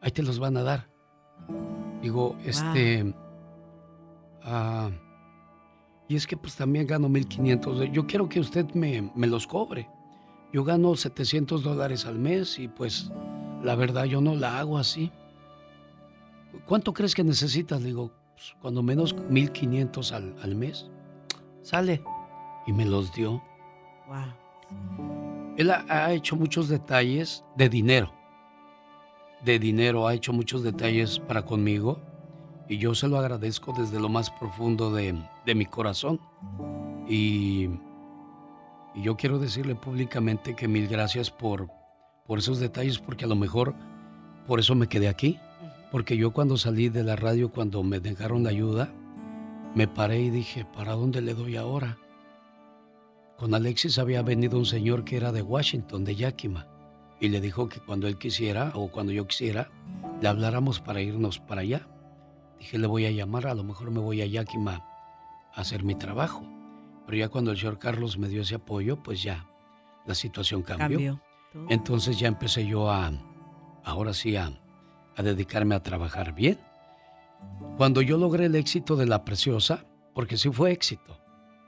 ahí 0.00 0.10
te 0.10 0.22
los 0.22 0.38
van 0.38 0.56
a 0.56 0.62
dar. 0.62 0.88
Digo, 2.02 2.36
este... 2.44 3.14
Ah, 4.42 4.90
y 6.08 6.16
es 6.16 6.26
que 6.26 6.36
pues 6.36 6.56
también 6.56 6.86
gano 6.86 7.08
1.500. 7.08 7.92
Yo 7.92 8.06
quiero 8.06 8.28
que 8.28 8.40
usted 8.40 8.66
me, 8.72 9.10
me, 9.14 9.26
los 9.26 9.46
cobre. 9.46 9.88
Yo 10.52 10.64
gano 10.64 10.96
700 10.96 11.62
dólares 11.62 12.06
al 12.06 12.18
mes 12.18 12.58
y 12.58 12.66
pues 12.66 13.10
la 13.62 13.74
verdad 13.74 14.04
yo 14.04 14.22
no 14.22 14.34
la 14.34 14.58
hago 14.58 14.78
así. 14.78 15.12
¿Cuánto 16.66 16.94
crees 16.94 17.14
que 17.14 17.24
necesitas? 17.24 17.82
Digo, 17.82 18.10
pues, 18.34 18.56
cuando 18.62 18.82
menos 18.82 19.14
1.500 19.14 20.12
al, 20.12 20.34
al 20.42 20.54
mes. 20.54 20.90
Sale. 21.60 22.02
Y 22.66 22.72
me 22.72 22.86
los 22.86 23.12
dio. 23.12 23.42
Wow. 24.06 25.54
Él 25.58 25.70
ha, 25.70 25.84
ha 25.88 26.12
hecho 26.12 26.36
muchos 26.36 26.68
detalles 26.70 27.44
de 27.56 27.68
dinero. 27.68 28.17
De 29.44 29.58
dinero, 29.58 30.06
ha 30.06 30.14
hecho 30.14 30.32
muchos 30.32 30.62
detalles 30.62 31.18
para 31.20 31.44
conmigo 31.44 32.00
y 32.68 32.76
yo 32.78 32.94
se 32.94 33.08
lo 33.08 33.18
agradezco 33.18 33.72
desde 33.76 33.98
lo 33.98 34.08
más 34.08 34.30
profundo 34.30 34.92
de, 34.92 35.14
mi 35.54 35.64
corazón. 35.64 36.20
Y, 37.08 37.70
yo 38.94 39.16
quiero 39.16 39.38
decirle 39.38 39.74
públicamente 39.74 40.56
que 40.56 40.66
mil 40.66 40.88
gracias 40.88 41.30
por, 41.30 41.68
por 42.26 42.40
esos 42.40 42.58
detalles, 42.58 42.98
porque 42.98 43.26
a 43.26 43.28
lo 43.28 43.36
mejor 43.36 43.74
por 44.46 44.58
eso 44.58 44.74
me 44.74 44.88
quedé 44.88 45.08
aquí. 45.08 45.38
Porque 45.90 46.16
yo 46.16 46.32
cuando 46.32 46.56
salí 46.56 46.88
de 46.88 47.04
la 47.04 47.16
radio, 47.16 47.50
cuando 47.50 47.82
me 47.82 48.00
dejaron 48.00 48.44
la 48.44 48.50
ayuda, 48.50 48.92
me 49.74 49.88
paré 49.88 50.20
y 50.20 50.30
dije, 50.30 50.66
¿para 50.66 50.92
dónde 50.92 51.22
le 51.22 51.34
doy 51.34 51.56
ahora? 51.56 51.96
Con 53.38 53.54
Alexis 53.54 53.98
había 53.98 54.20
venido 54.22 54.58
un 54.58 54.66
señor 54.66 55.04
que 55.04 55.16
era 55.16 55.32
de 55.32 55.42
Washington, 55.42 56.04
de 56.04 56.16
Yakima, 56.16 56.66
y 57.20 57.28
le 57.28 57.40
dijo 57.40 57.68
que 57.68 57.80
cuando 57.80 58.06
él 58.06 58.18
quisiera 58.18 58.72
o 58.74 58.88
cuando 58.88 59.12
yo 59.12 59.26
quisiera, 59.26 59.70
le 60.20 60.28
habláramos 60.28 60.80
para 60.80 61.00
irnos 61.00 61.38
para 61.38 61.62
allá. 61.62 61.86
Dije, 62.58 62.78
le 62.78 62.86
voy 62.86 63.06
a 63.06 63.10
llamar, 63.10 63.46
a 63.46 63.54
lo 63.54 63.64
mejor 63.64 63.90
me 63.90 64.00
voy 64.00 64.22
a 64.22 64.26
Yakima 64.26 64.84
a 65.54 65.60
hacer 65.60 65.84
mi 65.84 65.94
trabajo. 65.94 66.44
Pero 67.06 67.18
ya 67.18 67.28
cuando 67.28 67.50
el 67.50 67.58
señor 67.58 67.78
Carlos 67.78 68.18
me 68.18 68.28
dio 68.28 68.42
ese 68.42 68.56
apoyo, 68.56 69.02
pues 69.02 69.22
ya 69.22 69.46
la 70.06 70.14
situación 70.14 70.62
cambió. 70.62 71.20
Entonces 71.68 72.18
ya 72.18 72.28
empecé 72.28 72.66
yo 72.66 72.90
a, 72.90 73.12
ahora 73.84 74.12
sí, 74.12 74.36
a, 74.36 74.52
a 75.16 75.22
dedicarme 75.22 75.74
a 75.74 75.82
trabajar 75.82 76.34
bien. 76.34 76.58
Cuando 77.76 78.02
yo 78.02 78.18
logré 78.18 78.46
el 78.46 78.54
éxito 78.54 78.96
de 78.96 79.06
La 79.06 79.24
Preciosa, 79.24 79.84
porque 80.14 80.36
sí 80.36 80.50
fue 80.50 80.72
éxito, 80.72 81.18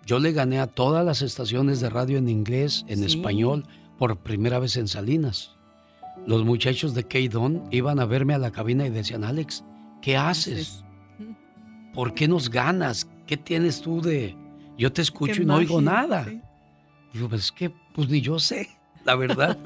yo 0.05 0.19
le 0.19 0.33
gané 0.33 0.61
a 0.61 0.67
todas 0.67 1.05
las 1.05 1.23
estaciones 1.23 1.81
de 1.81 1.91
radio 1.91 2.19
en 2.19 2.29
inglés, 2.29 2.85
en 2.89 3.05
español, 3.05 3.67
por 4.01 4.17
primera 4.19 4.59
vez 4.59 4.77
en 4.77 4.89
Salinas. 4.89 5.57
Los 6.27 6.45
muchachos 6.45 6.95
de 6.95 7.05
K-Don 7.05 7.69
iban 7.71 8.01
a 8.01 8.07
verme 8.07 8.35
a 8.35 8.39
la 8.39 8.51
cabina 8.51 8.85
y 8.85 8.91
decían, 8.91 9.23
Alex, 9.23 9.63
¿Qué 10.01 10.17
haces? 10.17 10.85
¿Por 11.95 12.15
qué 12.15 12.27
nos 12.29 12.51
ganas? 12.51 13.09
¿Qué 13.27 13.37
tienes 13.37 13.81
tú 13.81 14.01
de.? 14.01 14.37
Yo 14.79 14.93
te 14.93 15.03
escucho 15.03 15.43
y 15.43 15.45
no 15.45 15.57
oigo 15.57 15.81
nada. 15.81 16.27
Digo, 17.13 17.29
pues 17.29 17.45
es 17.45 17.53
que, 17.53 17.71
pues 17.95 18.09
ni 18.09 18.21
yo 18.21 18.39
sé, 18.39 18.71
la 19.05 19.15
verdad. 19.15 19.59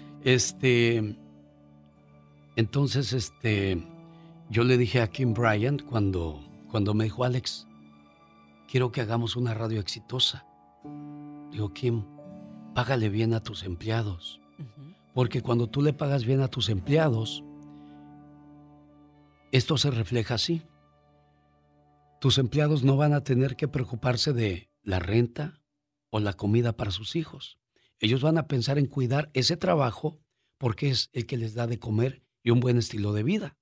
este. 0.24 1.16
Entonces, 2.54 3.12
este. 3.12 3.82
Yo 4.50 4.64
le 4.64 4.76
dije 4.76 5.00
a 5.00 5.08
Kim 5.08 5.32
Bryant 5.32 5.82
cuando, 5.82 6.40
cuando 6.70 6.94
me 6.94 7.04
dijo, 7.04 7.24
Alex, 7.24 7.66
quiero 8.70 8.92
que 8.92 9.00
hagamos 9.00 9.34
una 9.34 9.54
radio 9.54 9.80
exitosa. 9.80 10.44
Digo, 11.50 11.72
Kim, 11.72 12.04
págale 12.74 13.08
bien 13.08 13.34
a 13.34 13.42
tus 13.42 13.64
empleados. 13.64 14.40
Porque 15.14 15.42
cuando 15.42 15.68
tú 15.68 15.82
le 15.82 15.92
pagas 15.92 16.24
bien 16.24 16.40
a 16.40 16.48
tus 16.48 16.68
empleados, 16.68 17.44
esto 19.50 19.76
se 19.76 19.90
refleja 19.90 20.34
así. 20.34 20.62
Tus 22.20 22.38
empleados 22.38 22.84
no 22.84 22.96
van 22.96 23.12
a 23.12 23.24
tener 23.24 23.56
que 23.56 23.68
preocuparse 23.68 24.32
de 24.32 24.70
la 24.82 24.98
renta 24.98 25.62
o 26.10 26.20
la 26.20 26.32
comida 26.34 26.76
para 26.76 26.90
sus 26.90 27.16
hijos. 27.16 27.58
Ellos 27.98 28.22
van 28.22 28.38
a 28.38 28.46
pensar 28.46 28.78
en 28.78 28.86
cuidar 28.86 29.30
ese 29.34 29.56
trabajo 29.56 30.20
porque 30.58 30.88
es 30.88 31.10
el 31.12 31.26
que 31.26 31.36
les 31.36 31.54
da 31.54 31.66
de 31.66 31.78
comer 31.78 32.24
y 32.42 32.50
un 32.50 32.60
buen 32.60 32.78
estilo 32.78 33.12
de 33.12 33.22
vida. 33.22 33.58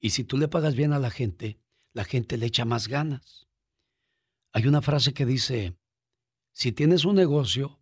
Y 0.00 0.10
si 0.10 0.24
tú 0.24 0.38
le 0.38 0.48
pagas 0.48 0.74
bien 0.74 0.92
a 0.92 0.98
la 0.98 1.10
gente, 1.10 1.60
la 1.92 2.04
gente 2.04 2.36
le 2.36 2.46
echa 2.46 2.64
más 2.64 2.88
ganas. 2.88 3.48
Hay 4.52 4.66
una 4.66 4.80
frase 4.80 5.12
que 5.12 5.26
dice, 5.26 5.76
si 6.52 6.72
tienes 6.72 7.04
un 7.04 7.16
negocio, 7.16 7.79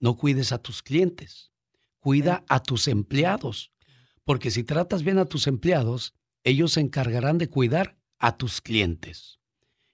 no 0.00 0.16
cuides 0.16 0.52
a 0.52 0.58
tus 0.58 0.82
clientes, 0.82 1.52
cuida 1.98 2.44
a 2.48 2.62
tus 2.62 2.88
empleados, 2.88 3.72
porque 4.24 4.50
si 4.50 4.64
tratas 4.64 5.02
bien 5.02 5.18
a 5.18 5.26
tus 5.26 5.46
empleados, 5.46 6.14
ellos 6.42 6.72
se 6.72 6.80
encargarán 6.80 7.38
de 7.38 7.48
cuidar 7.48 7.96
a 8.18 8.36
tus 8.36 8.60
clientes. 8.60 9.38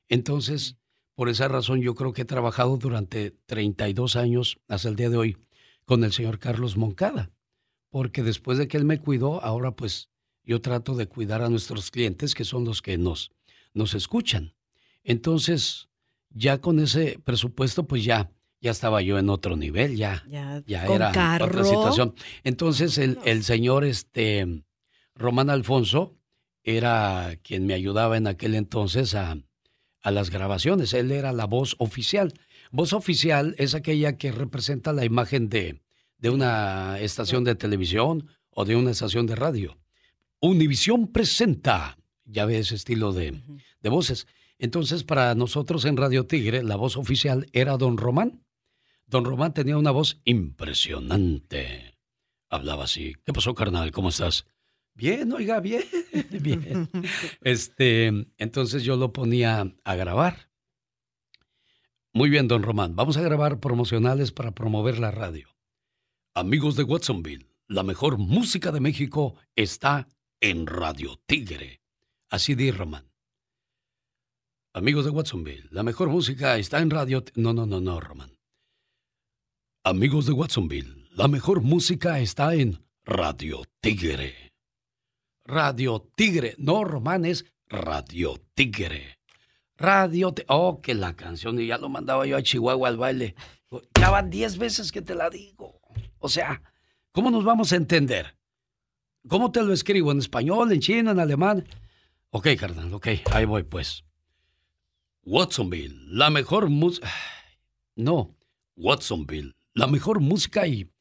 Entonces, 0.09 0.77
por 1.15 1.29
esa 1.29 1.49
razón 1.49 1.81
yo 1.81 1.95
creo 1.95 2.13
que 2.13 2.23
he 2.23 2.27
trabajado 2.27 2.77
durante 2.77 3.33
32 3.47 4.17
años 4.17 4.59
hasta 4.69 4.89
el 4.89 4.97
día 4.97 5.11
de 5.11 5.17
hoy 5.17 5.37
con 5.85 6.05
el 6.05 6.13
señor 6.13 6.39
Carlos 6.39 6.77
Moncada, 6.77 7.31
porque 7.91 8.23
después 8.23 8.59
de 8.59 8.69
que 8.69 8.77
él 8.77 8.85
me 8.85 9.01
cuidó, 9.01 9.43
ahora 9.43 9.73
pues 9.77 10.09
yo 10.45 10.61
trato 10.61 10.95
de 10.95 11.07
cuidar 11.07 11.43
a 11.43 11.49
nuestros 11.49 11.91
clientes, 11.91 12.35
que 12.35 12.45
son 12.45 12.65
los 12.65 12.83
que 12.83 12.99
nos, 12.99 13.33
nos 13.75 13.95
escuchan. 13.95 14.55
Entonces, 15.05 15.89
ya 16.31 16.61
con 16.61 16.81
ese 16.81 17.21
presupuesto, 17.25 17.87
pues 17.87 18.05
ya, 18.05 18.33
ya 18.61 18.71
estaba 18.71 19.03
yo 19.03 19.19
en 19.19 19.31
otro 19.31 19.57
nivel, 19.57 19.97
ya, 19.97 20.25
ya, 20.29 20.85
era 20.87 21.11
otra 21.11 21.65
situación. 21.65 22.15
Entonces, 22.45 22.99
el, 22.99 23.19
el 23.25 23.43
señor 23.43 23.85
este, 23.85 24.63
Román 25.15 25.51
Alfonso, 25.51 26.21
era 26.63 27.37
quien 27.43 27.67
me 27.67 27.75
ayudaba 27.75 28.17
en 28.17 28.27
aquel 28.27 28.55
entonces 28.55 29.15
a, 29.15 29.39
las 30.05 30.31
grabaciones. 30.31 30.95
Él 30.95 31.13
era 31.13 31.33
la 31.33 31.45
voz 31.45 31.77
oficial. 31.79 32.33
Voz 32.71 32.93
oficial 32.93 33.55
es 33.59 33.75
aquella 33.75 34.17
que 34.17 34.33
representa 34.33 34.93
la 34.93 35.05
imagen 35.05 35.49
de, 35.51 35.83
de 36.19 36.31
una 36.31 36.99
estación 37.01 37.45
de 37.45 37.55
televisión 37.55 38.29
o 38.51 38.65
de 38.65 38.77
una 38.77 38.93
estación 38.93 39.27
de 39.27 39.37
radio. 39.37 39.77
Univisión 40.41 41.09
presenta, 41.09 41.99
ya 42.25 42.47
ve 42.47 42.59
ese 42.59 42.77
estilo 42.77 43.13
de, 43.13 43.43
de, 43.83 43.91
voces. 43.91 44.27
Entonces, 44.59 45.05
para 45.05 45.35
nosotros 45.35 45.85
en 45.85 45.99
Radio 45.99 46.27
Tigre, 46.27 46.63
la 46.63 46.77
voz 46.77 46.97
oficial 46.97 47.47
era 47.53 47.77
Don 47.77 47.99
Román. 47.99 48.43
Don 49.11 49.25
Román 49.25 49.53
tenía 49.53 49.77
una 49.77 49.91
voz 49.91 50.21
impresionante. 50.25 51.99
Hablaba 52.49 52.85
así. 52.85 53.17
¿Qué 53.25 53.33
pasó, 53.33 53.57
carnal? 53.57 53.91
¿Cómo 53.91 54.11
estás? 54.11 54.47
Bien, 54.95 55.33
oiga, 55.33 55.59
bien, 55.59 55.83
bien. 56.31 56.89
Este, 57.41 58.07
entonces 58.39 58.85
yo 58.85 58.97
lo 58.97 59.13
ponía 59.13 59.75
a 59.83 59.95
grabar. 59.97 60.51
Muy 62.13 62.31
bien, 62.31 62.47
don 62.47 62.63
Román. 62.63 62.95
Vamos 62.95 63.17
a 63.17 63.23
grabar 63.23 63.59
promocionales 63.59 64.31
para 64.31 64.53
promover 64.53 65.01
la 65.01 65.11
radio. 65.11 65.49
Amigos 66.33 66.77
de 66.77 66.85
Watsonville, 66.85 67.49
la 67.67 67.83
mejor 67.83 68.17
música 68.17 68.71
de 68.71 68.79
México 68.79 69.35
está 69.57 70.07
en 70.39 70.69
Radio 70.69 71.21
Tigre. 71.27 71.83
Así 72.29 72.55
di 72.55 72.71
Román. 72.71 73.11
Amigos 74.73 75.05
de 75.05 75.11
Watsonville, 75.11 75.67
la 75.73 75.83
mejor 75.83 76.11
música 76.11 76.57
está 76.59 76.79
en 76.79 76.91
Radio... 76.91 77.25
No, 77.35 77.53
no, 77.53 77.67
no, 77.67 77.81
no, 77.81 77.99
Román. 77.99 78.40
Amigos 79.83 80.27
de 80.27 80.33
Watsonville, 80.33 81.07
la 81.17 81.27
mejor 81.27 81.63
música 81.63 82.21
está 82.21 82.55
en 82.55 82.85
Radio 83.03 83.63
Tigre. 83.81 84.53
Radio 85.47 86.07
Tigre. 86.15 86.55
No, 86.59 86.85
Román, 86.85 87.25
es 87.25 87.47
Radio 87.67 88.39
Tigre. 88.53 89.19
Radio 89.79 90.35
Tigre. 90.35 90.45
Oh, 90.51 90.83
que 90.83 90.93
la 90.93 91.17
canción, 91.17 91.59
y 91.59 91.67
ya 91.67 91.79
lo 91.79 91.89
mandaba 91.89 92.27
yo 92.27 92.37
a 92.37 92.43
Chihuahua 92.43 92.89
al 92.89 92.99
baile. 92.99 93.35
Ya 93.99 94.11
van 94.11 94.29
diez 94.29 94.59
veces 94.59 94.93
que 94.93 95.01
te 95.01 95.15
la 95.15 95.31
digo. 95.31 95.81
O 96.19 96.29
sea, 96.29 96.63
¿cómo 97.11 97.31
nos 97.31 97.45
vamos 97.45 97.73
a 97.73 97.77
entender? 97.77 98.37
¿Cómo 99.29 99.51
te 99.51 99.63
lo 99.63 99.73
escribo? 99.73 100.13
¿En 100.13 100.19
español, 100.19 100.71
en 100.73 100.81
chino, 100.81 101.11
en 101.11 101.21
alemán? 101.21 101.67
Ok, 102.29 102.49
carnal, 102.59 102.93
ok, 102.93 103.09
ahí 103.33 103.47
voy 103.47 103.63
pues. 103.63 104.05
Watsonville, 105.23 105.97
la 106.07 106.29
mejor 106.29 106.69
música. 106.69 107.11
No, 107.97 108.35
Watsonville, 108.77 109.55
la 109.81 109.87
mejor 109.87 110.21
música 110.21 110.67
y 110.67 110.93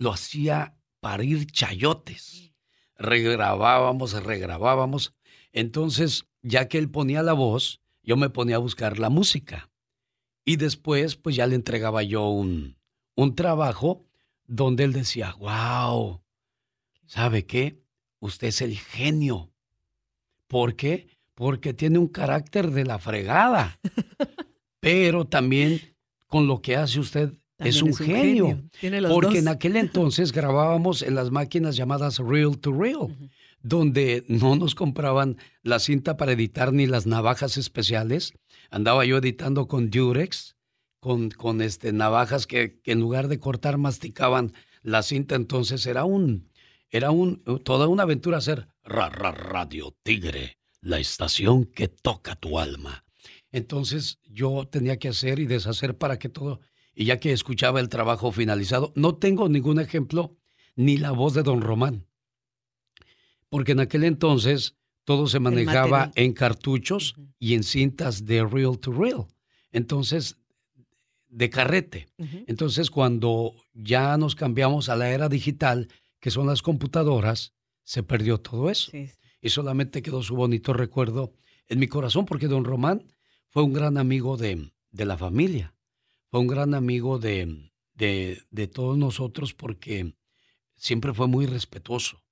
lo 0.00 0.12
hacía 0.12 0.76
parir 0.98 1.46
chayotes. 1.46 2.52
Regrabábamos, 2.96 4.20
regrabábamos. 4.20 5.14
Entonces, 5.52 6.26
ya 6.42 6.66
que 6.66 6.78
él 6.78 6.90
ponía 6.90 7.22
la 7.22 7.34
voz, 7.34 7.80
yo 8.02 8.16
me 8.16 8.28
ponía 8.28 8.56
a 8.56 8.58
buscar 8.58 8.98
la 8.98 9.10
música. 9.10 9.70
Y 10.44 10.56
después, 10.56 11.14
pues 11.14 11.36
ya 11.36 11.46
le 11.46 11.54
entregaba 11.54 12.02
yo 12.02 12.28
un, 12.28 12.76
un 13.14 13.36
trabajo 13.36 14.04
donde 14.48 14.82
él 14.82 14.92
decía, 14.92 15.36
wow, 15.38 16.20
¿sabe 17.06 17.46
qué? 17.46 17.80
Usted 18.18 18.48
es 18.48 18.60
el 18.60 18.76
genio. 18.76 19.52
¿Por 20.48 20.74
qué? 20.74 21.16
Porque 21.36 21.74
tiene 21.74 22.00
un 22.00 22.08
carácter 22.08 22.72
de 22.72 22.86
la 22.86 22.98
fregada. 22.98 23.78
Pero 24.80 25.26
también 25.28 25.94
con 26.26 26.48
lo 26.48 26.60
que 26.60 26.74
hace 26.74 26.98
usted 26.98 27.32
es 27.58 27.82
un, 27.82 27.94
genio. 27.94 28.62
porque 29.08 29.38
en 29.38 29.48
aquel 29.48 29.76
entonces 29.76 30.32
grabábamos 30.32 31.02
en 31.02 31.14
las 31.14 31.30
máquinas 31.30 31.76
llamadas 31.76 32.18
Real 32.18 32.58
to 32.58 32.72
Real, 32.72 33.16
donde 33.62 34.24
no 34.28 34.56
nos 34.56 34.74
compraban 34.74 35.38
la 35.62 35.78
cinta 35.78 36.16
para 36.16 36.32
editar 36.32 36.72
ni 36.72 36.86
las 36.86 37.06
navajas 37.06 37.56
especiales. 37.56 38.34
Andaba 38.70 39.04
yo 39.04 39.18
editando 39.18 39.68
con 39.68 39.90
Durex, 39.90 40.56
con, 41.00 41.30
con 41.30 41.62
este, 41.62 41.92
navajas 41.92 42.46
que, 42.46 42.80
que 42.82 42.92
en 42.92 43.00
lugar 43.00 43.28
de 43.28 43.38
cortar 43.38 43.78
masticaban 43.78 44.52
la 44.82 45.02
cinta. 45.02 45.34
Entonces 45.34 45.86
era 45.86 46.04
un, 46.04 46.50
era 46.90 47.10
un, 47.10 47.42
toda 47.64 47.88
una 47.88 48.04
aventura 48.04 48.38
hacer 48.38 48.68
ra, 48.84 49.08
Radio 49.08 49.94
Tigre, 50.02 50.58
la 50.80 50.98
estación 50.98 51.64
que 51.64 51.88
toca 51.88 52.36
tu 52.36 52.58
alma. 52.58 53.04
Entonces 53.50 54.18
yo 54.24 54.68
tenía 54.70 54.98
que 54.98 55.08
hacer 55.08 55.38
y 55.38 55.46
deshacer 55.46 55.96
para 55.96 56.18
que 56.18 56.28
todo, 56.28 56.60
y 56.96 57.04
ya 57.04 57.20
que 57.20 57.32
escuchaba 57.32 57.78
el 57.78 57.90
trabajo 57.90 58.32
finalizado, 58.32 58.92
no 58.96 59.14
tengo 59.14 59.48
ningún 59.48 59.78
ejemplo 59.78 60.34
ni 60.74 60.96
la 60.96 61.12
voz 61.12 61.34
de 61.34 61.42
don 61.42 61.60
Román, 61.60 62.06
porque 63.50 63.72
en 63.72 63.80
aquel 63.80 64.02
entonces 64.02 64.74
todo 65.04 65.28
se 65.28 65.38
manejaba 65.38 66.10
en 66.16 66.32
cartuchos 66.32 67.14
y 67.38 67.54
en 67.54 67.62
cintas 67.62 68.24
de 68.24 68.44
reel 68.44 68.78
to 68.80 68.92
reel. 68.92 69.26
Entonces, 69.70 70.36
de 71.28 71.48
carrete. 71.48 72.08
Entonces, 72.46 72.90
cuando 72.90 73.54
ya 73.72 74.16
nos 74.16 74.34
cambiamos 74.34 74.88
a 74.88 74.96
la 74.96 75.10
era 75.10 75.28
digital, 75.28 75.88
que 76.18 76.30
son 76.30 76.46
las 76.46 76.62
computadoras, 76.62 77.52
se 77.84 78.02
perdió 78.02 78.38
todo 78.38 78.68
eso. 78.68 78.90
Y 79.40 79.50
solamente 79.50 80.02
quedó 80.02 80.22
su 80.22 80.34
bonito 80.34 80.72
recuerdo 80.72 81.34
en 81.68 81.78
mi 81.78 81.86
corazón, 81.86 82.26
porque 82.26 82.48
don 82.48 82.64
Román 82.64 83.04
fue 83.48 83.62
un 83.62 83.74
gran 83.74 83.98
amigo 83.98 84.36
de, 84.36 84.72
de 84.90 85.04
la 85.04 85.16
familia, 85.16 85.75
fue 86.36 86.42
un 86.42 86.48
gran 86.48 86.74
amigo 86.74 87.18
de, 87.18 87.72
de, 87.94 88.42
de, 88.50 88.68
todos 88.68 88.98
nosotros 88.98 89.54
porque 89.54 90.14
siempre 90.74 91.14
fue 91.14 91.28
muy 91.28 91.46
respetuoso. 91.46 92.22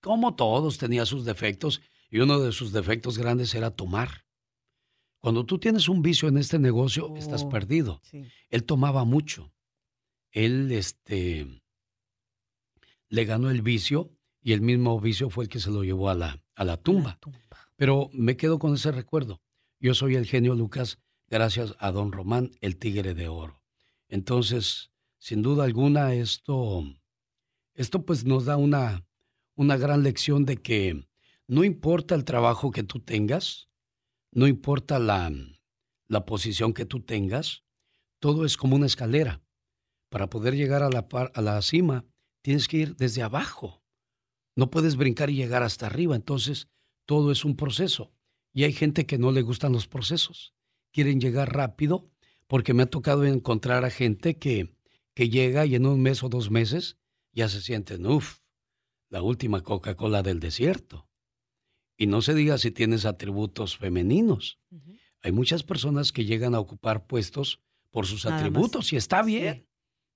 Como 0.00 0.36
todos, 0.36 0.78
tenía 0.78 1.04
sus 1.04 1.26
defectos 1.26 1.82
y 2.08 2.20
uno 2.20 2.40
de 2.40 2.50
sus 2.50 2.72
defectos 2.72 3.18
grandes 3.18 3.54
era 3.54 3.70
tomar. 3.70 4.24
Cuando 5.18 5.44
tú 5.44 5.58
tienes 5.58 5.90
un 5.90 6.00
vicio 6.00 6.30
en 6.30 6.38
este 6.38 6.58
negocio, 6.58 7.14
estás 7.14 7.42
oh, 7.42 7.50
perdido. 7.50 8.00
Él 8.48 8.64
tomaba 8.64 9.04
mucho. 9.04 9.52
Él, 10.30 10.72
este, 10.72 11.62
le 13.10 13.24
ganó 13.26 13.50
el 13.50 13.60
vicio 13.60 14.16
y 14.40 14.54
el 14.54 14.62
mismo 14.62 14.98
vicio 14.98 15.28
fue 15.28 15.44
el 15.44 15.50
que 15.50 15.60
se 15.60 15.70
lo 15.70 15.84
llevó 15.84 16.08
a 16.08 16.14
la, 16.14 16.42
a 16.54 16.64
la 16.64 16.78
tumba. 16.78 17.18
Pero 17.76 18.08
me 18.14 18.38
quedo 18.38 18.58
con 18.58 18.72
ese 18.72 18.92
recuerdo. 18.92 19.42
Yo 19.78 19.92
soy 19.92 20.14
el 20.14 20.24
genio 20.24 20.54
Lucas 20.54 21.03
gracias 21.28 21.74
a 21.78 21.90
don 21.90 22.12
Román, 22.12 22.52
el 22.60 22.76
tigre 22.76 23.14
de 23.14 23.28
oro. 23.28 23.62
Entonces, 24.08 24.90
sin 25.18 25.42
duda 25.42 25.64
alguna, 25.64 26.14
esto, 26.14 26.84
esto 27.74 28.04
pues 28.04 28.24
nos 28.24 28.44
da 28.44 28.56
una, 28.56 29.06
una 29.54 29.76
gran 29.76 30.02
lección 30.02 30.44
de 30.44 30.56
que 30.58 31.08
no 31.46 31.64
importa 31.64 32.14
el 32.14 32.24
trabajo 32.24 32.70
que 32.70 32.82
tú 32.82 33.00
tengas, 33.00 33.68
no 34.32 34.46
importa 34.46 34.98
la, 34.98 35.32
la 36.08 36.24
posición 36.24 36.72
que 36.72 36.86
tú 36.86 37.00
tengas, 37.00 37.64
todo 38.20 38.44
es 38.44 38.56
como 38.56 38.76
una 38.76 38.86
escalera. 38.86 39.42
Para 40.08 40.30
poder 40.30 40.54
llegar 40.54 40.82
a 40.82 40.90
la, 40.90 41.06
a 41.34 41.42
la 41.42 41.60
cima, 41.62 42.04
tienes 42.42 42.68
que 42.68 42.78
ir 42.78 42.96
desde 42.96 43.22
abajo. 43.22 43.82
No 44.56 44.70
puedes 44.70 44.96
brincar 44.96 45.30
y 45.30 45.34
llegar 45.34 45.62
hasta 45.62 45.86
arriba. 45.86 46.14
Entonces, 46.14 46.68
todo 47.06 47.32
es 47.32 47.44
un 47.44 47.56
proceso. 47.56 48.12
Y 48.52 48.64
hay 48.64 48.72
gente 48.72 49.06
que 49.06 49.18
no 49.18 49.32
le 49.32 49.42
gustan 49.42 49.72
los 49.72 49.88
procesos. 49.88 50.53
Quieren 50.94 51.20
llegar 51.20 51.52
rápido 51.52 52.08
porque 52.46 52.72
me 52.72 52.84
ha 52.84 52.86
tocado 52.86 53.24
encontrar 53.24 53.84
a 53.84 53.90
gente 53.90 54.38
que, 54.38 54.76
que 55.12 55.28
llega 55.28 55.66
y 55.66 55.74
en 55.74 55.86
un 55.86 56.00
mes 56.00 56.22
o 56.22 56.28
dos 56.28 56.52
meses 56.52 56.98
ya 57.32 57.48
se 57.48 57.60
sienten, 57.60 58.06
uff, 58.06 58.38
la 59.08 59.20
última 59.20 59.64
Coca-Cola 59.64 60.22
del 60.22 60.38
desierto. 60.38 61.08
Y 61.96 62.06
no 62.06 62.22
se 62.22 62.32
diga 62.32 62.58
si 62.58 62.70
tienes 62.70 63.06
atributos 63.06 63.76
femeninos. 63.76 64.60
Hay 65.20 65.32
muchas 65.32 65.64
personas 65.64 66.12
que 66.12 66.26
llegan 66.26 66.54
a 66.54 66.60
ocupar 66.60 67.08
puestos 67.08 67.60
por 67.90 68.06
sus 68.06 68.24
atributos 68.24 68.92
y 68.92 68.96
está 68.96 69.24
bien, 69.24 69.66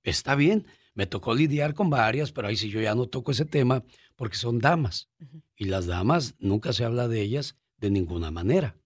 está 0.04 0.36
bien. 0.36 0.64
Me 0.94 1.06
tocó 1.06 1.34
lidiar 1.34 1.74
con 1.74 1.90
varias, 1.90 2.30
pero 2.30 2.46
ahí 2.46 2.56
sí 2.56 2.70
yo 2.70 2.80
ya 2.80 2.94
no 2.94 3.06
toco 3.06 3.32
ese 3.32 3.44
tema 3.44 3.82
porque 4.14 4.36
son 4.36 4.60
damas. 4.60 5.08
Y 5.56 5.64
las 5.64 5.86
damas 5.86 6.36
nunca 6.38 6.72
se 6.72 6.84
habla 6.84 7.08
de 7.08 7.20
ellas 7.20 7.56
de 7.78 7.90
ninguna 7.90 8.30
manera. 8.30 8.76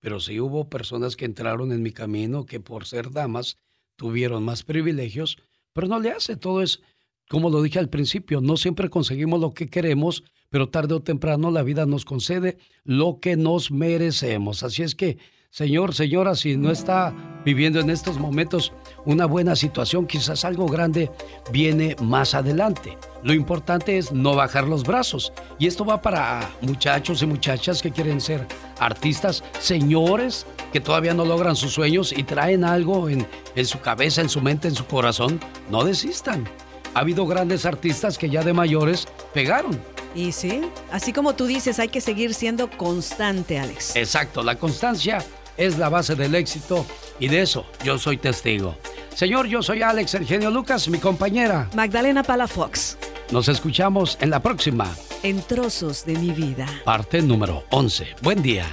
Pero 0.00 0.20
sí 0.20 0.40
hubo 0.40 0.68
personas 0.68 1.16
que 1.16 1.24
entraron 1.24 1.72
en 1.72 1.82
mi 1.82 1.92
camino 1.92 2.46
que 2.46 2.60
por 2.60 2.86
ser 2.86 3.10
damas 3.10 3.56
tuvieron 3.96 4.44
más 4.44 4.62
privilegios, 4.62 5.38
pero 5.72 5.88
no 5.88 5.98
le 5.98 6.10
hace. 6.10 6.36
Todo 6.36 6.62
es, 6.62 6.80
como 7.28 7.50
lo 7.50 7.62
dije 7.62 7.78
al 7.78 7.88
principio, 7.88 8.40
no 8.40 8.56
siempre 8.56 8.88
conseguimos 8.88 9.40
lo 9.40 9.54
que 9.54 9.68
queremos, 9.68 10.24
pero 10.50 10.68
tarde 10.68 10.94
o 10.94 11.02
temprano 11.02 11.50
la 11.50 11.62
vida 11.62 11.84
nos 11.84 12.04
concede 12.04 12.58
lo 12.84 13.18
que 13.20 13.36
nos 13.36 13.70
merecemos. 13.70 14.62
Así 14.62 14.82
es 14.82 14.94
que 14.94 15.18
Señor, 15.50 15.94
señora, 15.94 16.34
si 16.34 16.56
no 16.58 16.70
está 16.70 17.12
viviendo 17.44 17.80
en 17.80 17.88
estos 17.88 18.18
momentos 18.18 18.72
una 19.06 19.24
buena 19.24 19.56
situación, 19.56 20.06
quizás 20.06 20.44
algo 20.44 20.66
grande 20.66 21.10
viene 21.50 21.96
más 22.02 22.34
adelante. 22.34 22.98
Lo 23.22 23.32
importante 23.32 23.96
es 23.96 24.12
no 24.12 24.34
bajar 24.34 24.64
los 24.68 24.84
brazos. 24.84 25.32
Y 25.58 25.66
esto 25.66 25.86
va 25.86 26.02
para 26.02 26.50
muchachos 26.60 27.22
y 27.22 27.26
muchachas 27.26 27.80
que 27.80 27.90
quieren 27.90 28.20
ser 28.20 28.46
artistas, 28.78 29.42
señores 29.58 30.46
que 30.70 30.80
todavía 30.80 31.14
no 31.14 31.24
logran 31.24 31.56
sus 31.56 31.72
sueños 31.72 32.12
y 32.12 32.24
traen 32.24 32.62
algo 32.62 33.08
en, 33.08 33.26
en 33.56 33.64
su 33.64 33.80
cabeza, 33.80 34.20
en 34.20 34.28
su 34.28 34.42
mente, 34.42 34.68
en 34.68 34.74
su 34.74 34.84
corazón. 34.84 35.40
No 35.70 35.82
desistan. 35.82 36.46
Ha 36.92 37.00
habido 37.00 37.26
grandes 37.26 37.64
artistas 37.64 38.18
que 38.18 38.28
ya 38.28 38.42
de 38.42 38.52
mayores 38.52 39.08
pegaron 39.32 39.80
y 40.14 40.32
sí, 40.32 40.62
así 40.90 41.12
como 41.12 41.34
tú 41.34 41.46
dices, 41.46 41.78
hay 41.78 41.88
que 41.88 42.00
seguir 42.00 42.34
siendo 42.34 42.70
constante, 42.70 43.58
Alex. 43.58 43.94
Exacto, 43.94 44.42
la 44.42 44.56
constancia 44.56 45.24
es 45.58 45.76
la 45.76 45.90
base 45.90 46.14
del 46.14 46.34
éxito 46.34 46.86
y 47.20 47.28
de 47.28 47.42
eso 47.42 47.66
yo 47.84 47.98
soy 47.98 48.16
testigo. 48.16 48.76
Señor, 49.14 49.46
yo 49.46 49.62
soy 49.62 49.82
Alex 49.82 50.14
Eugenio 50.14 50.50
Lucas, 50.50 50.88
mi 50.88 50.98
compañera. 50.98 51.68
Magdalena 51.74 52.22
Palafox. 52.22 52.96
Nos 53.30 53.48
escuchamos 53.48 54.16
en 54.20 54.30
la 54.30 54.40
próxima. 54.40 54.88
En 55.22 55.42
trozos 55.42 56.06
de 56.06 56.16
mi 56.16 56.30
vida. 56.30 56.66
Parte 56.84 57.20
número 57.20 57.64
11. 57.70 58.06
Buen 58.22 58.40
día. 58.40 58.64